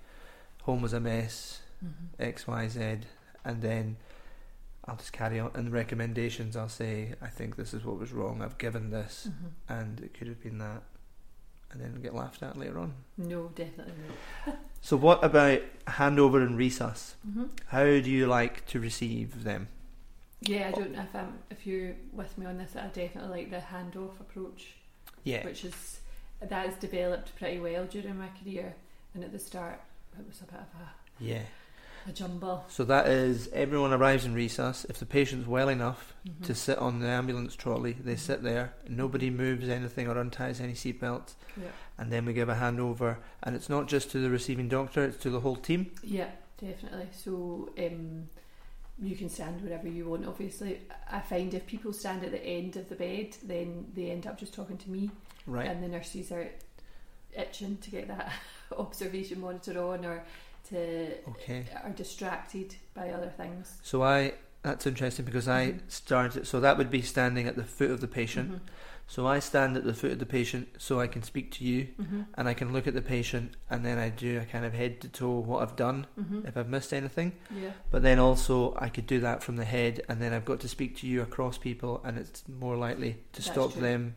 home 0.63 0.81
was 0.81 0.93
a 0.93 0.99
mess, 0.99 1.61
Mm-hmm. 1.83 2.21
X, 2.23 2.47
Y, 2.47 2.67
Z, 2.67 2.97
and 3.43 3.61
then 3.61 3.97
I'll 4.85 4.95
just 4.95 5.11
carry 5.13 5.39
on. 5.39 5.51
And 5.55 5.67
the 5.67 5.71
recommendations, 5.71 6.55
I'll 6.55 6.69
say 6.69 7.15
I 7.21 7.27
think 7.27 7.55
this 7.55 7.73
is 7.73 7.83
what 7.83 7.97
was 7.99 8.13
wrong. 8.13 8.41
I've 8.41 8.57
given 8.57 8.91
this, 8.91 9.27
Mm-hmm. 9.29 9.73
and 9.79 9.99
it 9.99 10.13
could 10.13 10.27
have 10.27 10.41
been 10.41 10.59
that, 10.59 10.83
and 11.71 11.81
then 11.81 12.01
get 12.01 12.13
laughed 12.15 12.43
at 12.43 12.57
later 12.57 12.79
on. 12.79 12.93
No, 13.17 13.49
definitely 13.55 13.93
not. 14.47 14.57
So 14.83 14.97
what 14.97 15.23
about 15.23 15.61
handover 15.85 16.43
and 16.43 16.57
resus? 16.57 17.13
Mm-hmm. 17.29 17.43
How 17.67 17.83
do 17.83 18.09
you 18.09 18.25
like 18.25 18.65
to 18.65 18.79
receive 18.79 19.43
them? 19.43 19.67
Yeah, 20.41 20.69
I 20.69 20.71
don't 20.71 20.91
know 20.93 21.03
if 21.03 21.15
I'm 21.15 21.37
if 21.51 21.67
you're 21.67 21.93
with 22.11 22.35
me 22.35 22.47
on 22.47 22.57
this. 22.57 22.75
I 22.75 22.87
definitely 22.87 23.29
like 23.29 23.51
the 23.51 23.57
handoff 23.57 24.19
approach, 24.19 24.73
Yeah. 25.23 25.45
which 25.45 25.65
is 25.65 25.99
that 26.39 26.65
has 26.65 26.73
developed 26.77 27.35
pretty 27.37 27.59
well 27.59 27.85
during 27.85 28.17
my 28.17 28.29
career. 28.43 28.73
And 29.13 29.23
at 29.23 29.31
the 29.31 29.37
start, 29.37 29.79
it 30.19 30.27
was 30.27 30.41
a 30.41 30.45
bit 30.45 30.55
of 30.61 30.81
a 30.81 31.23
Yeah. 31.23 31.43
A, 32.07 32.11
jumble. 32.11 32.65
So 32.69 32.83
that 32.85 33.07
is 33.07 33.47
everyone 33.53 33.93
arrives 33.93 34.25
in 34.25 34.33
resus. 34.35 34.85
If 34.89 34.97
the 34.99 35.05
patient's 35.05 35.47
well 35.47 35.69
enough 35.69 36.13
Mhm. 36.27 36.45
to 36.45 36.55
sit 36.55 36.77
on 36.77 36.99
the 36.99 37.07
ambulance 37.07 37.55
trolley, 37.55 37.93
they 37.93 38.15
sit 38.15 38.43
there. 38.43 38.73
Nobody 38.87 39.29
moves 39.29 39.67
anything 39.69 40.07
or 40.07 40.15
unties 40.17 40.59
any 40.61 40.73
seatbelts, 40.73 41.33
Yeah. 41.57 41.67
and 41.97 42.11
then 42.11 42.25
we 42.25 42.33
give 42.33 42.49
a 42.49 42.55
handover. 42.55 43.17
And 43.43 43.55
it's 43.55 43.69
not 43.69 43.87
just 43.87 44.11
to 44.11 44.19
the 44.19 44.29
receiving 44.29 44.67
doctor; 44.69 45.03
it's 45.05 45.17
to 45.23 45.29
the 45.29 45.39
whole 45.41 45.55
team. 45.55 45.91
Yeah, 46.03 46.29
definitely. 46.59 47.07
So 47.11 47.71
um, 47.77 48.29
you 48.99 49.15
can 49.15 49.29
stand 49.29 49.61
wherever 49.61 49.87
you 49.87 50.09
want. 50.09 50.25
Obviously, 50.27 50.79
I 51.09 51.19
find 51.21 51.53
if 51.53 51.65
people 51.65 51.91
stand 51.93 52.23
at 52.23 52.31
the 52.31 52.43
end 52.43 52.75
of 52.77 52.87
the 52.89 52.95
bed, 52.95 53.35
then 53.43 53.91
they 53.95 54.11
end 54.11 54.27
up 54.27 54.37
just 54.39 54.53
talking 54.53 54.77
to 54.77 54.89
me, 54.91 55.09
Right. 55.47 55.67
and 55.67 55.83
the 55.83 55.87
nurses 55.87 56.31
are 56.31 56.47
itching 57.35 57.77
to 57.77 57.89
get 57.89 58.07
that 58.09 58.31
observation 58.77 59.39
monitor 59.41 59.81
on 59.81 60.05
or 60.05 60.23
to 60.69 61.29
Okay. 61.29 61.65
are 61.83 61.89
distracted 61.91 62.75
by 62.93 63.09
other 63.09 63.29
things. 63.29 63.79
So 63.83 64.03
I 64.03 64.33
that's 64.63 64.85
interesting 64.85 65.25
because 65.25 65.47
I 65.47 65.71
Mhm. 65.71 65.79
started 65.87 66.45
so 66.45 66.59
that 66.59 66.77
would 66.77 66.91
be 66.91 67.01
standing 67.01 67.47
at 67.47 67.55
the 67.55 67.63
foot 67.63 67.89
of 67.89 67.99
the 67.99 68.07
patient. 68.07 68.51
Mhm. 68.51 68.59
So 69.07 69.25
I 69.27 69.39
stand 69.39 69.75
at 69.75 69.83
the 69.83 69.93
foot 69.93 70.11
of 70.11 70.19
the 70.19 70.25
patient 70.25 70.69
so 70.77 70.99
I 71.01 71.07
can 71.07 71.23
speak 71.23 71.51
to 71.53 71.65
you 71.65 71.87
Mhm. 71.99 72.27
and 72.35 72.47
I 72.47 72.53
can 72.53 72.71
look 72.71 72.85
at 72.87 72.93
the 72.93 73.01
patient 73.01 73.55
and 73.71 73.83
then 73.83 73.97
I 73.97 74.09
do 74.09 74.39
a 74.39 74.45
kind 74.45 74.63
of 74.63 74.73
head 74.73 75.01
to 75.01 75.09
toe 75.09 75.39
what 75.39 75.63
I've 75.63 75.75
done 75.75 76.05
Mhm. 76.17 76.47
if 76.47 76.55
I've 76.55 76.69
missed 76.69 76.93
anything. 76.93 77.33
Yeah. 77.49 77.71
But 77.89 78.03
then 78.03 78.19
also 78.19 78.73
I 78.79 78.87
could 78.89 79.07
do 79.07 79.19
that 79.21 79.41
from 79.43 79.55
the 79.57 79.65
head 79.65 80.01
and 80.07 80.21
then 80.21 80.31
I've 80.31 80.45
got 80.45 80.59
to 80.61 80.69
speak 80.69 80.95
to 80.97 81.07
you 81.07 81.21
across 81.23 81.57
people 81.57 81.99
and 82.05 82.17
it's 82.19 82.47
more 82.47 82.77
likely 82.77 83.13
to 83.33 83.41
That's 83.41 83.51
stop 83.51 83.73
true. 83.73 83.81
them 83.81 84.15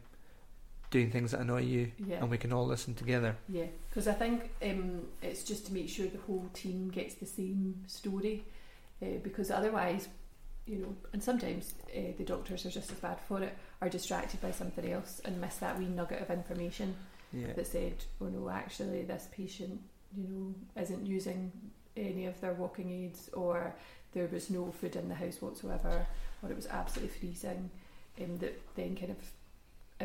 doing 0.95 1.11
things 1.11 1.33
that 1.33 1.41
annoy 1.41 1.61
you 1.63 1.91
Yeah. 2.07 2.21
and 2.21 2.31
we 2.31 2.39
can 2.39 2.53
all 2.53 2.65
listen 2.67 2.95
together. 2.95 3.37
Yeah, 3.49 3.67
because 3.89 4.07
I 4.07 4.13
think 4.13 4.51
um, 4.63 5.09
it's 5.23 5.43
just 5.43 5.67
to 5.67 5.73
make 5.75 5.89
sure 5.89 6.07
the 6.07 6.19
whole 6.29 6.49
team 6.55 6.89
gets 6.89 7.15
the 7.17 7.27
same 7.27 7.83
story, 7.89 8.45
uh, 9.03 9.19
because 9.25 9.51
otherwise, 9.51 10.07
you 10.67 10.79
know, 10.79 10.95
and 11.13 11.21
sometimes 11.23 11.75
uh, 11.95 12.13
the 12.17 12.23
doctors 12.25 12.65
are 12.65 12.71
just 12.71 12.93
as 12.93 12.99
bad 12.99 13.19
for 13.29 13.43
it, 13.43 13.57
are 13.83 13.89
distracted 13.89 14.41
by 14.41 14.53
something 14.53 14.89
else 14.91 15.21
and 15.25 15.41
miss 15.41 15.57
that 15.57 15.77
wee 15.79 15.87
nugget 15.87 16.23
of 16.23 16.31
information 16.31 16.95
Yeah. 17.33 17.53
that 17.55 17.67
said, 17.67 17.97
oh 18.21 18.27
no, 18.27 18.49
actually 18.49 19.03
this 19.03 19.27
patient, 19.33 19.81
you 20.17 20.29
know, 20.29 20.55
isn't 20.81 21.05
using 21.07 21.51
any 21.97 22.27
of 22.27 22.41
their 22.41 22.53
walking 22.55 22.91
aids, 22.93 23.29
or 23.33 23.75
there 24.13 24.29
was 24.29 24.49
no 24.49 24.71
food 24.71 24.95
in 24.95 25.09
the 25.09 25.15
house 25.17 25.43
whatsoever, 25.43 26.07
or 26.43 26.51
it 26.51 26.57
was 26.57 26.69
absolutely 26.69 27.17
freezing, 27.19 27.69
and 28.17 28.31
um, 28.31 28.39
that 28.39 28.55
then 28.77 28.95
kind 28.95 29.11
of 29.11 29.19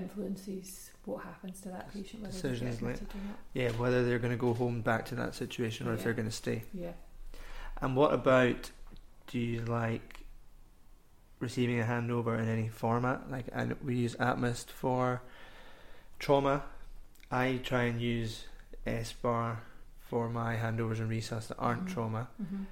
influences 0.04 0.92
what 1.06 1.24
happens 1.24 1.60
to 1.62 1.70
that 1.70 1.92
patient, 1.94 2.24
whether 2.24 2.56
they're 2.56 2.72
like, 2.90 3.00
yeah, 3.54 3.70
whether 3.72 4.06
they're 4.06 4.20
going 4.20 4.32
to 4.32 4.38
go 4.38 4.54
home 4.54 4.82
back 4.82 5.06
to 5.08 5.16
that 5.16 5.36
situation 5.36 5.88
or 5.88 5.94
if 5.94 6.04
they're 6.04 6.14
going 6.14 6.28
to 6.28 6.32
stay. 6.36 6.64
Yeah. 6.74 6.92
And 7.82 7.96
what 7.96 8.14
about 8.14 8.72
do 9.28 9.40
you 9.40 9.62
like 9.62 10.26
receiving 11.40 11.80
a 11.80 11.84
handover 11.84 12.38
in 12.38 12.48
any 12.50 12.68
format? 12.68 13.30
Like 13.32 13.46
and 13.54 13.76
we 13.84 13.96
use 13.96 14.16
Atmist 14.20 14.70
for 14.72 15.22
trauma. 16.20 16.64
I 17.32 17.60
try 17.64 17.84
and 17.84 18.02
use 18.02 18.46
SBAR 18.86 19.58
for 20.00 20.30
my 20.30 20.56
handovers 20.56 21.00
and 21.00 21.10
resus 21.10 21.48
that 21.48 21.58
aren't 21.60 21.86
Mhm. 21.86 21.94
trauma. 21.94 22.28
Mm-hmm. 22.42 22.64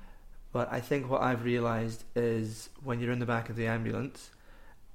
But 0.51 0.71
I 0.71 0.79
think 0.79 1.09
what 1.09 1.21
I've 1.21 1.43
realised 1.43 2.03
is 2.15 2.69
when 2.83 2.99
you're 2.99 3.11
in 3.11 3.19
the 3.19 3.25
back 3.27 3.49
of 3.49 3.55
the 3.55 3.67
ambulance 3.67 4.31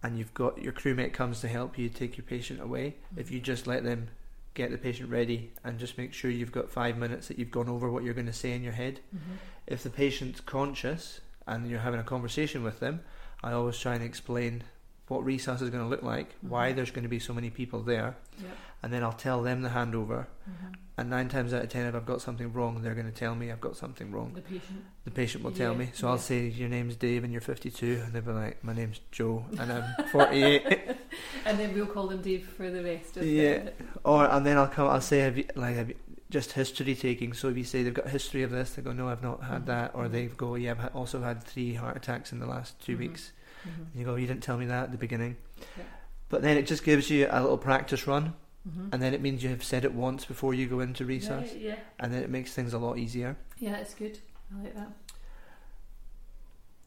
and 0.03 0.19
you've 0.19 0.35
got 0.35 0.63
your 0.63 0.73
crewmate 0.73 1.13
comes 1.13 1.41
to 1.41 1.49
help 1.49 1.79
you 1.79 1.89
take 1.89 2.17
your 2.17 2.25
patient 2.25 2.61
away, 2.61 2.97
if 3.17 3.31
you 3.31 3.41
just 3.41 3.67
let 3.67 3.85
them 3.85 4.09
get 4.55 4.71
the 4.71 4.79
patient 4.79 5.09
ready 5.11 5.53
and 5.65 5.79
just 5.79 5.97
make 5.97 6.13
sure 6.13 6.31
you've 6.31 6.53
got 6.53 6.71
five 6.71 6.99
minutes 6.99 7.29
that 7.29 7.39
you've 7.39 7.51
gone 7.51 7.69
over 7.69 7.91
what 7.91 8.03
you're 8.03 8.15
going 8.15 8.27
to 8.27 8.33
say 8.33 8.53
in 8.53 8.63
your 8.63 8.73
head. 8.73 9.01
Mm-hmm. 9.15 9.35
If 9.67 9.83
the 9.83 9.91
patient's 9.91 10.41
conscious 10.41 11.21
and 11.47 11.71
you're 11.71 11.81
having 11.81 12.01
a 12.01 12.05
conversation 12.05 12.63
with 12.63 12.81
them, 12.81 13.01
I 13.43 13.53
always 13.53 13.79
try 13.79 13.95
and 13.95 14.05
explain 14.05 14.65
what 15.13 15.25
resus 15.25 15.61
is 15.63 15.71
going 15.71 15.83
to 15.83 15.89
look 15.89 16.03
like, 16.03 16.35
why 16.41 16.73
Mhm. 16.73 16.77
there's 16.77 16.91
going 16.91 17.03
to 17.05 17.09
be 17.09 17.19
so 17.19 17.33
many 17.35 17.51
people 17.51 17.83
there, 17.83 18.17
Yep. 18.43 18.57
and 18.83 18.93
then 18.93 19.03
I'll 19.03 19.13
tell 19.13 19.43
them 19.43 19.63
the 19.63 19.69
handover. 19.71 20.27
Mm-hmm. 20.49 20.73
And 20.99 21.09
nine 21.11 21.29
times 21.29 21.55
out 21.55 21.63
of 21.63 21.69
ten, 21.71 21.87
if 21.87 21.95
I've 21.95 22.05
got 22.07 22.21
something 22.21 22.53
wrong, 22.53 22.83
they're 22.83 22.95
going 22.95 23.07
to 23.11 23.19
tell 23.19 23.35
me 23.35 23.51
I've 23.51 23.61
got 23.63 23.77
something 23.77 24.11
wrong. 24.13 24.33
The 24.35 24.43
patient. 24.43 24.85
The 25.05 25.11
patient 25.11 25.43
will 25.45 25.51
tell 25.51 25.73
Yeah, 25.73 25.79
me. 25.79 25.91
So 25.95 26.07
I'll 26.09 26.19
say, 26.19 26.47
Your 26.49 26.69
name's 26.69 26.97
Dave 26.97 27.25
and 27.25 27.33
you're 27.33 27.41
52. 27.41 28.03
And 28.05 28.13
they'll 28.13 28.23
be 28.23 28.31
like, 28.33 28.63
My 28.63 28.75
name's 28.75 29.01
Joe 29.11 29.45
and 29.59 29.73
I'm 29.73 29.85
48. 30.11 30.91
and 31.47 31.59
then 31.59 31.75
we'll 31.75 31.87
call 31.87 32.09
them 32.09 32.21
Dave 32.21 32.47
for 32.47 32.71
the 32.71 32.83
rest 32.85 33.17
of 33.17 33.25
Yeah. 33.27 33.59
the. 33.65 33.73
or, 34.05 34.27
and 34.31 34.45
then 34.45 34.59
I'll 34.59 34.69
come, 34.69 34.89
I'll 34.89 35.01
say, 35.01 35.21
have 35.21 35.39
you, 35.39 35.45
like, 35.57 35.77
have 35.77 35.89
you, 35.89 35.95
just 36.31 36.53
history 36.53 36.95
taking. 36.95 37.33
So 37.33 37.49
if 37.49 37.57
you 37.57 37.65
say 37.65 37.83
they've 37.83 37.93
got 37.95 38.09
history 38.09 38.43
of 38.43 38.51
this, 38.51 38.73
they 38.75 38.83
go, 38.83 38.93
No, 38.93 39.09
I've 39.09 39.23
not 39.23 39.43
had 39.45 39.63
Mhm. 39.63 39.67
that. 39.67 39.91
Or 39.95 40.05
Mhm. 40.07 40.13
they 40.13 40.27
go, 40.27 40.55
Yeah, 40.57 40.73
I've 40.79 40.95
also 40.95 41.23
had 41.23 41.43
three 41.43 41.73
heart 41.75 41.97
attacks 41.97 42.33
in 42.33 42.39
the 42.39 42.47
last 42.47 42.79
2 42.85 42.97
Mhm. 42.97 42.99
weeks. 42.99 43.33
Mm-hmm. 43.67 43.83
And 43.83 43.95
you 43.95 44.05
go, 44.05 44.15
You 44.17 44.27
didn't 44.27 44.43
tell 44.43 44.57
me 44.57 44.67
that 44.67 44.85
at 44.85 44.93
the 44.93 44.99
beginning. 44.99 45.37
Yeah. 45.77 45.85
But 46.29 46.43
then 46.43 46.57
it 46.57 46.67
just 46.67 46.85
gives 46.85 47.11
you 47.11 47.29
a 47.31 47.41
little 47.41 47.59
practice 47.59 48.07
run. 48.07 48.35
Mm-hmm. 48.69 48.89
And 48.93 49.03
then 49.03 49.13
it 49.13 49.21
means 49.21 49.43
you 49.43 49.51
have 49.51 49.65
said 49.65 49.85
it 49.85 49.93
once 49.93 50.25
before 50.25 50.55
you 50.55 50.67
go 50.67 50.81
into 50.81 51.05
resus. 51.05 51.53
Yeah, 51.61 51.71
yeah. 51.71 51.79
And 51.99 52.13
then 52.13 52.23
it 52.23 52.31
makes 52.31 52.55
things 52.55 52.73
a 52.73 52.79
lot 52.79 52.97
easier. 52.97 53.37
Yeah, 53.59 53.77
it's 53.77 53.95
good. 53.95 54.19
I 54.53 54.63
like 54.63 54.75
that. 54.75 54.93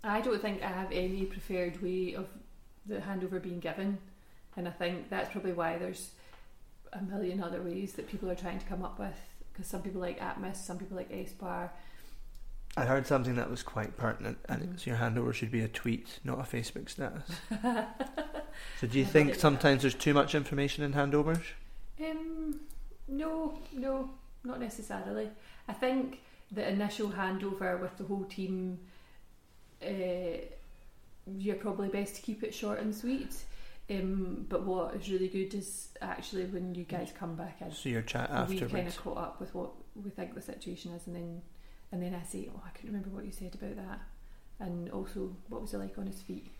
I 0.04 0.22
don't 0.22 0.42
think 0.42 0.62
I 0.64 0.68
have 0.68 0.92
any 0.92 1.26
preferred 1.26 1.82
way 1.82 2.14
of 2.14 2.28
the 2.86 2.98
handover 2.98 3.42
being 3.42 3.60
given, 3.60 3.98
and 4.56 4.68
I 4.68 4.72
think 4.72 5.10
that's 5.10 5.32
probably 5.32 5.54
why 5.54 5.78
there's 5.78 6.12
a 6.94 7.02
million 7.02 7.42
other 7.42 7.62
ways 7.62 7.94
that 7.94 8.08
people 8.08 8.30
are 8.30 8.36
trying 8.36 8.60
to 8.60 8.66
come 8.66 8.84
up 8.84 9.00
with. 9.00 9.18
Because 9.52 9.68
some 9.68 9.82
people 9.82 10.02
like 10.02 10.20
Atmist, 10.20 10.66
some 10.66 10.78
people 10.78 10.96
like 10.96 11.10
SBAR. 11.10 11.70
I 12.78 12.86
heard 12.86 13.08
something 13.08 13.36
that 13.36 13.50
was 13.50 13.64
quite 13.64 13.96
pertinent, 13.98 14.38
and 14.50 14.62
Mhm. 14.62 14.74
it's 14.74 14.86
your 14.88 14.98
handover 14.98 15.34
should 15.34 15.52
be 15.52 15.62
a 15.62 15.68
tweet, 15.68 16.20
not 16.24 16.40
a 16.40 16.44
Facebook 16.44 16.90
status. 16.90 17.30
So, 18.80 18.88
do 18.88 18.98
you 18.98 19.04
I 19.06 19.08
think 19.08 19.36
sometimes 19.36 19.82
there's 19.82 19.94
too 19.96 20.14
much 20.14 20.34
information 20.34 20.84
in 20.84 20.94
handovers? 20.94 21.44
Um, 22.00 22.62
no, 23.08 23.60
no, 23.74 24.10
not 24.46 24.60
necessarily. 24.62 25.30
I 25.68 25.74
think 25.74 26.22
the 26.52 26.68
initial 26.68 27.10
handover 27.10 27.80
with 27.80 27.98
the 27.98 28.06
whole 28.06 28.24
team, 28.24 28.80
uh, 29.86 30.38
you're 31.38 31.56
probably 31.58 31.90
best 31.90 32.16
to 32.16 32.22
keep 32.22 32.44
it 32.44 32.54
short 32.54 32.80
and 32.80 32.96
sweet. 32.96 33.44
Um, 33.90 34.46
but 34.50 34.64
what 34.64 34.96
is 34.96 35.10
really 35.10 35.28
good 35.28 35.54
is 35.54 35.90
actually 36.02 36.46
when 36.46 36.74
you 36.74 36.86
guys 36.86 37.12
come 37.18 37.36
back 37.36 37.62
in, 37.62 37.72
So, 37.72 37.90
your 37.90 38.02
chat 38.04 38.30
we 38.50 38.60
kind 38.60 38.88
of 38.88 38.98
caught 38.98 39.18
up 39.18 39.40
with 39.40 39.54
what 39.54 39.72
we 40.02 40.10
think 40.10 40.34
the 40.34 40.42
situation 40.42 40.92
is, 40.94 41.08
and 41.08 41.16
then 41.16 41.42
and 41.92 42.02
then 42.02 42.14
I 42.14 42.24
say, 42.24 42.50
oh, 42.54 42.62
I 42.66 42.70
can't 42.70 42.88
remember 42.88 43.10
what 43.10 43.26
you 43.26 43.32
said 43.32 43.56
about 43.56 43.76
that, 43.76 44.02
and 44.60 44.90
also 44.92 45.36
what 45.50 45.62
was 45.62 45.74
it 45.74 45.78
like 45.78 45.98
on 45.98 46.08
his 46.08 46.22
feet. 46.22 46.52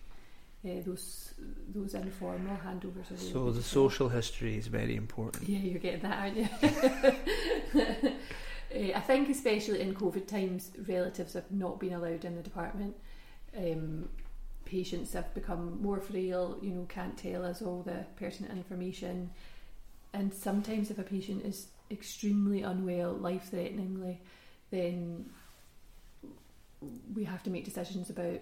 Uh, 0.66 0.82
those 0.84 1.34
those 1.76 1.94
informal 1.94 2.58
handovers 2.58 3.12
are 3.12 3.18
So, 3.18 3.52
the 3.52 3.62
social 3.62 4.10
history 4.10 4.58
is 4.58 4.66
very 4.66 4.96
important. 4.96 5.48
Yeah, 5.48 5.60
you're 5.60 5.80
getting 5.80 6.02
that, 6.02 6.18
aren't 6.18 6.38
you? 6.38 8.12
Eh, 8.72 8.92
I 8.96 9.00
think, 9.00 9.30
especially 9.30 9.82
in 9.82 9.94
COVID 9.94 10.28
times, 10.28 10.72
relatives 10.88 11.34
have 11.34 11.50
not 11.52 11.80
been 11.80 11.94
allowed 11.94 12.26
in 12.26 12.36
the 12.36 12.42
department. 12.42 12.96
Um, 13.56 14.10
patients 14.66 15.14
have 15.14 15.34
become 15.34 15.82
more 15.82 16.00
frail, 16.00 16.58
you 16.62 16.72
know, 16.72 16.86
can't 16.90 17.18
tell 17.18 17.46
us 17.46 17.62
all 17.62 17.84
the 17.84 18.06
pertinent 18.18 18.54
information. 18.58 19.30
And 20.14 20.34
sometimes, 20.34 20.90
if 20.92 20.98
a 20.98 21.04
patient 21.04 21.46
is 21.46 21.68
extremely 21.92 22.64
unwell, 22.64 23.14
life 23.14 23.50
threateningly, 23.52 24.20
then 24.76 25.26
we 27.14 27.24
have 27.24 27.42
to 27.44 27.50
make 27.50 27.66
decisions 27.66 28.10
about 28.10 28.40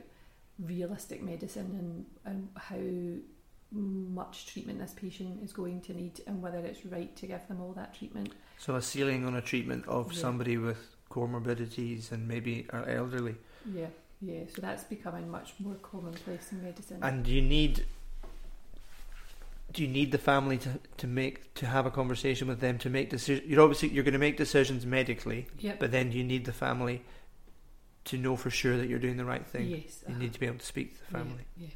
realistic 0.60 1.22
medicine 1.24 2.06
and, 2.26 2.34
and 2.34 2.50
how 2.56 3.80
much 3.80 4.46
treatment 4.48 4.80
this 4.80 4.94
patient 4.94 5.44
is 5.44 5.52
going 5.52 5.82
to 5.82 5.94
need 5.94 6.22
and 6.28 6.42
whether 6.42 6.60
it's 6.60 6.86
right 6.86 7.16
to 7.16 7.26
give 7.26 7.48
them 7.48 7.62
all 7.62 7.74
that 7.74 7.94
treatment. 7.98 8.34
So, 8.60 8.76
a 8.76 8.82
ceiling 8.82 9.26
on 9.26 9.36
a 9.36 9.42
treatment 9.42 9.88
of 9.88 10.14
Yeah. 10.14 10.20
somebody 10.20 10.58
with 10.58 10.96
comorbidities 11.10 12.12
and 12.12 12.28
maybe 12.28 12.68
are 12.72 12.88
elderly. 12.88 13.36
Yeah, 13.72 13.88
yeah. 14.22 14.42
So 14.54 14.62
that's 14.62 14.84
becoming 14.84 15.30
much 15.30 15.54
more 15.60 15.76
commonplace 15.76 16.52
in 16.52 16.64
medicine. 16.64 17.00
And 17.02 17.28
you 17.28 17.42
need. 17.42 17.86
Do 19.74 19.82
you 19.82 19.88
need 19.88 20.12
the 20.12 20.18
family 20.20 20.58
to, 20.60 20.80
to 20.98 21.08
make 21.08 21.54
to 21.56 21.66
have 21.66 21.86
a 21.86 21.92
conversation 21.92 22.48
with 22.48 22.60
them 22.60 22.78
to 22.80 22.90
make 22.90 23.10
decisions? 23.10 23.50
You're 23.50 23.62
obviously 23.62 23.90
you're 23.90 24.04
going 24.04 24.14
to 24.14 24.20
make 24.20 24.38
decisions 24.38 24.86
medically, 24.86 25.48
yep. 25.60 25.80
but 25.80 25.92
then 25.92 26.12
you 26.12 26.24
need 26.24 26.46
the 26.46 26.54
family 26.54 27.04
to 28.06 28.18
know 28.18 28.36
for 28.36 28.50
sure 28.50 28.78
that 28.78 28.88
you're 28.88 29.00
doing 29.00 29.18
the 29.18 29.26
right 29.26 29.46
thing. 29.46 29.68
yes. 29.68 30.04
You 30.08 30.14
uh-huh. 30.14 30.22
need 30.22 30.34
to 30.34 30.40
be 30.40 30.46
able 30.46 30.60
to 30.60 30.66
speak 30.66 30.94
to 30.94 31.00
the 31.00 31.18
family. 31.18 31.46
Yeah. 31.58 31.68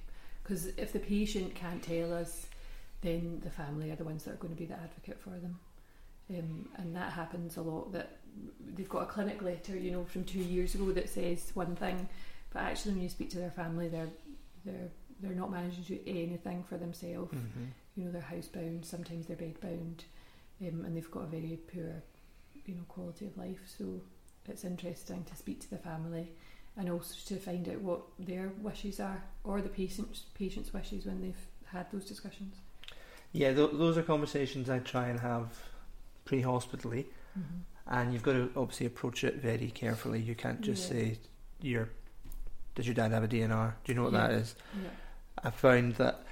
Because 0.44 0.68
if 0.78 0.94
the 0.94 1.00
patient 1.00 1.56
can't 1.56 1.82
tell 1.82 2.14
us, 2.14 2.48
then 3.02 3.42
the 3.44 3.50
family 3.50 3.92
are 3.92 3.96
the 3.96 4.04
ones 4.04 4.24
that 4.24 4.34
are 4.34 4.38
going 4.38 4.54
to 4.54 4.60
be 4.60 4.66
the 4.66 4.76
advocate 4.76 5.20
for 5.20 5.32
them. 5.32 5.60
Um, 6.30 6.70
and 6.76 6.96
that 6.96 7.14
happens 7.14 7.58
a 7.58 7.62
lot. 7.62 7.94
That 7.94 8.18
they've 8.74 8.90
got 8.90 9.04
a 9.04 9.06
clinic 9.06 9.42
letter, 9.42 9.78
you 9.78 9.92
know, 9.92 10.06
from 10.06 10.24
two 10.24 10.40
years 10.40 10.76
ago 10.76 10.92
that 10.92 11.10
says 11.10 11.52
one 11.54 11.76
thing, 11.76 12.10
but 12.52 12.64
actually 12.64 12.94
when 12.94 13.04
you 13.04 13.10
speak 13.10 13.30
to 13.32 13.40
their 13.40 13.52
family, 13.52 13.88
they're 13.88 14.10
they're 14.66 14.90
they're 15.22 15.32
not 15.34 15.50
managing 15.52 15.84
to 15.84 15.96
do 15.96 16.00
anything 16.08 16.64
for 16.68 16.78
themselves. 16.78 17.32
hmm 17.34 17.66
you 17.96 18.04
know 18.06 18.12
they're 18.12 18.22
housebound 18.22 18.86
sometimes 18.86 19.26
they're 19.26 19.36
bedbound 19.36 20.02
um, 20.62 20.86
and 20.86 20.96
they've 20.96 21.10
got 21.10 21.24
a 21.24 21.28
very 21.28 21.58
poor 21.74 22.04
you 22.66 22.76
know 22.76 22.84
quality 22.88 23.26
of 23.26 23.36
life 23.38 23.60
so 23.66 24.00
it's 24.48 24.64
interesting 24.64 25.24
to 25.24 25.36
speak 25.36 25.60
to 25.62 25.70
the 25.72 25.78
family 25.80 26.32
and 26.78 26.92
also 26.92 27.16
to 27.26 27.40
find 27.40 27.68
out 27.68 27.82
what 27.82 28.02
their 28.20 28.52
wishes 28.62 29.00
are 29.00 29.24
or 29.44 29.62
the 29.64 29.70
patient's 29.70 30.26
patient's 30.38 30.72
wishes 30.74 31.08
when 31.08 31.20
they've 31.24 31.46
had 31.74 31.92
those 31.92 32.06
discussions 32.06 32.56
Yeah, 33.32 33.52
th- 33.54 33.72
those 33.74 33.98
are 33.98 34.04
conversations 34.04 34.70
I 34.70 34.78
try 34.80 35.08
and 35.08 35.20
have 35.20 35.48
pre-hospitally, 36.26 37.08
mm-hmm. 37.38 37.60
and 37.88 38.14
you've 38.14 38.24
got 38.24 38.34
to 38.34 38.52
obviously 38.56 38.86
approach 38.86 39.24
it 39.24 39.36
very 39.42 39.72
carefully. 39.72 40.20
You 40.22 40.36
can't 40.36 40.62
just 40.62 40.84
Yeah. 40.84 40.90
say, 41.00 41.18
"Your 41.62 41.90
does 42.76 42.86
your 42.88 42.94
dad 42.96 43.12
have 43.12 43.24
a 43.24 43.28
DNR? 43.28 43.76
Do 43.84 43.92
you 43.92 43.96
know 43.96 44.04
what 44.04 44.14
that 44.14 44.32
Yeah. 44.32 44.38
is?" 44.38 44.56
yeah 44.84 44.90
I 45.44 45.50
found 45.50 45.96
that 45.96 46.24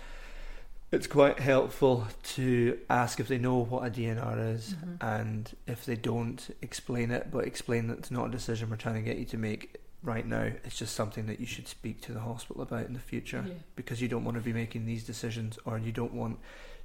it's 0.91 1.07
quite 1.07 1.39
helpful 1.39 2.07
to 2.23 2.79
ask 2.89 3.19
if 3.19 3.27
they 3.27 3.37
know 3.37 3.57
what 3.57 3.85
a 3.85 3.89
DNR 3.89 4.53
is, 4.53 4.75
Mhm. 4.75 4.97
and 5.01 5.51
if 5.67 5.85
they 5.85 5.95
don't, 5.95 6.55
explain 6.61 7.11
it, 7.11 7.29
but 7.31 7.45
explain 7.45 7.87
that 7.87 7.99
it's 7.99 8.11
not 8.11 8.27
a 8.27 8.31
decision 8.31 8.69
we're 8.69 8.75
trying 8.77 8.95
to 8.95 9.01
get 9.01 9.17
you 9.17 9.25
to 9.25 9.37
make 9.37 9.77
right 10.03 10.25
now. 10.25 10.43
It's 10.63 10.77
just 10.77 10.95
something 10.95 11.25
that 11.25 11.39
you 11.39 11.45
should 11.47 11.67
speak 11.67 12.01
to 12.01 12.13
the 12.13 12.19
hospital 12.21 12.61
about 12.61 12.85
in 12.85 12.93
the 12.93 12.99
future 12.99 13.43
Yeah. 13.47 13.53
because 13.75 14.01
you 14.01 14.07
don't 14.07 14.23
want 14.23 14.37
to 14.37 14.43
be 14.43 14.53
making 14.53 14.85
these 14.85 15.03
decisions 15.03 15.57
or 15.65 15.77
you 15.79 15.91
don't 15.91 16.13
want 16.13 16.39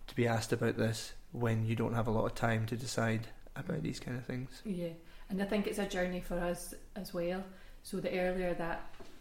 to 0.07 0.15
be 0.17 0.27
asked 0.27 0.53
about 0.53 0.77
this 0.79 1.13
when 1.33 1.67
you 1.67 1.77
don't 1.77 1.95
have 1.95 2.09
a 2.09 2.11
lot 2.11 2.25
of 2.25 2.35
time 2.35 2.67
to 2.67 2.77
decide 2.77 3.29
about 3.55 3.83
these 3.83 4.01
kind 4.01 4.17
of 4.17 4.25
things. 4.25 4.63
Yeah, 4.65 4.89
and 5.29 5.41
I 5.43 5.45
think 5.45 5.67
it's 5.67 5.79
a 5.79 5.87
journey 5.87 6.21
for 6.21 6.39
us 6.41 6.75
as 6.97 7.13
well. 7.13 7.45
So 7.83 8.01
the 8.01 8.19
earlier 8.19 8.55
that 8.55 8.81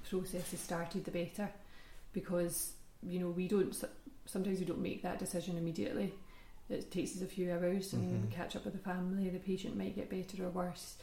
process 0.10 0.54
is 0.54 0.60
started, 0.62 1.04
the 1.06 1.12
better, 1.12 1.50
because 2.14 2.74
you 3.04 3.20
know 3.20 3.30
we 3.30 3.48
don't. 3.48 3.76
Sometimes 4.26 4.60
we 4.60 4.66
don't 4.66 4.82
make 4.82 5.02
that 5.04 5.20
decision 5.20 5.58
immediately. 5.58 6.14
It 6.70 6.92
takes 6.92 7.16
us 7.16 7.22
a 7.22 7.26
few 7.28 7.52
hours, 7.52 7.94
and 7.94 8.04
Mhm. 8.04 8.22
we 8.30 8.36
catch 8.36 8.56
up 8.56 8.64
with 8.66 8.74
the 8.74 8.80
family. 8.80 9.30
The 9.30 9.40
patient 9.40 9.76
might 9.76 9.96
get 9.96 10.10
better 10.10 10.46
or 10.46 10.50
worse. 10.52 10.98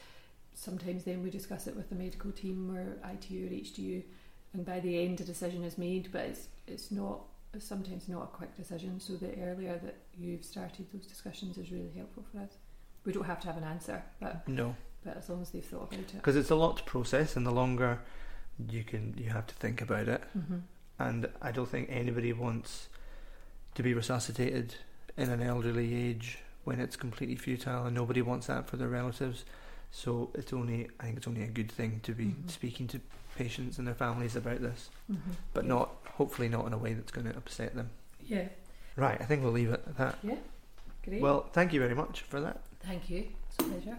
Sometimes 0.54 1.04
then 1.04 1.22
we 1.22 1.30
discuss 1.30 1.66
it 1.66 1.76
with 1.76 1.88
the 1.88 1.94
medical 1.96 2.32
team 2.32 2.70
or 2.70 2.98
ITU 3.04 3.46
or 3.46 3.50
HDU, 3.52 4.02
and 4.54 4.64
by 4.64 4.80
the 4.80 5.04
end 5.04 5.20
a 5.20 5.24
decision 5.24 5.64
is 5.64 5.76
made. 5.76 6.10
But 6.12 6.22
it's 6.26 6.48
it's 6.66 6.90
not 6.90 7.20
it's 7.52 7.64
sometimes 7.66 8.08
not 8.08 8.22
a 8.24 8.26
quick 8.26 8.54
decision. 8.56 9.00
So 9.00 9.16
the 9.16 9.38
earlier 9.40 9.78
that 9.78 9.96
you've 10.16 10.44
started 10.44 10.86
those 10.92 11.06
discussions 11.06 11.58
is 11.58 11.70
really 11.72 11.90
helpful 11.96 12.24
for 12.30 12.38
us. 12.40 12.50
We 13.04 13.12
don't 13.12 13.24
have 13.24 13.40
to 13.40 13.46
have 13.46 13.56
an 13.56 13.64
answer, 13.64 14.02
but 14.20 14.46
No, 14.48 14.76
but 15.04 15.16
as 15.16 15.28
long 15.28 15.42
as 15.42 15.50
they've 15.50 15.64
thought 15.64 15.88
about 15.92 16.00
it. 16.00 16.12
because 16.14 16.36
it's 16.36 16.50
a 16.50 16.56
lot 16.56 16.76
to 16.78 16.84
process, 16.84 17.36
and 17.36 17.46
the 17.46 17.52
longer 17.52 18.00
you 18.68 18.82
can, 18.84 19.14
you 19.16 19.30
have 19.30 19.46
to 19.48 19.54
think 19.54 19.80
about 19.80 20.08
it. 20.08 20.22
Mm-hmm. 20.36 20.58
And 20.98 21.28
I 21.42 21.52
don't 21.52 21.68
think 21.68 21.88
anybody 21.90 22.32
wants 22.32 22.88
to 23.74 23.82
be 23.82 23.92
resuscitated 23.94 24.74
in 25.16 25.30
an 25.30 25.42
elderly 25.42 25.94
age 25.94 26.38
when 26.64 26.80
it's 26.80 26.96
completely 26.96 27.36
futile, 27.36 27.84
and 27.86 27.94
nobody 27.94 28.22
wants 28.22 28.46
that 28.48 28.66
for 28.68 28.76
their 28.76 28.88
relatives. 28.88 29.44
So 29.92 30.30
it's 30.34 30.52
only, 30.52 30.88
I 30.98 31.04
think 31.04 31.18
it's 31.18 31.28
only 31.28 31.42
a 31.42 31.48
good 31.48 31.70
thing 31.70 32.00
to 32.02 32.12
be 32.12 32.24
Mhm. 32.26 32.50
speaking 32.50 32.86
to 32.88 33.00
patients 33.36 33.78
and 33.78 33.86
their 33.86 33.94
families 33.94 34.34
about 34.34 34.60
this, 34.60 34.90
Mm-hmm. 35.12 35.30
but 35.54 35.64
yeah. 35.64 35.68
not, 35.68 35.90
hopefully, 36.14 36.48
not 36.48 36.66
in 36.66 36.72
a 36.72 36.78
way 36.78 36.94
that's 36.94 37.12
going 37.12 37.26
to 37.30 37.36
upset 37.36 37.74
them. 37.74 37.90
Yeah, 38.26 38.48
Right, 38.96 39.20
I 39.20 39.24
think 39.26 39.42
we'll 39.42 39.52
leave 39.52 39.70
it 39.70 39.84
at 39.86 39.96
that. 39.98 40.18
great. 41.04 41.20
Well, 41.20 41.42
thank 41.52 41.72
you 41.74 41.80
very 41.80 41.94
much 41.94 42.22
for 42.22 42.40
that. 42.40 42.62
thank 42.80 43.08
you. 43.10 43.28
It's 43.48 43.58
a 43.58 43.62
pleasure. 43.68 43.98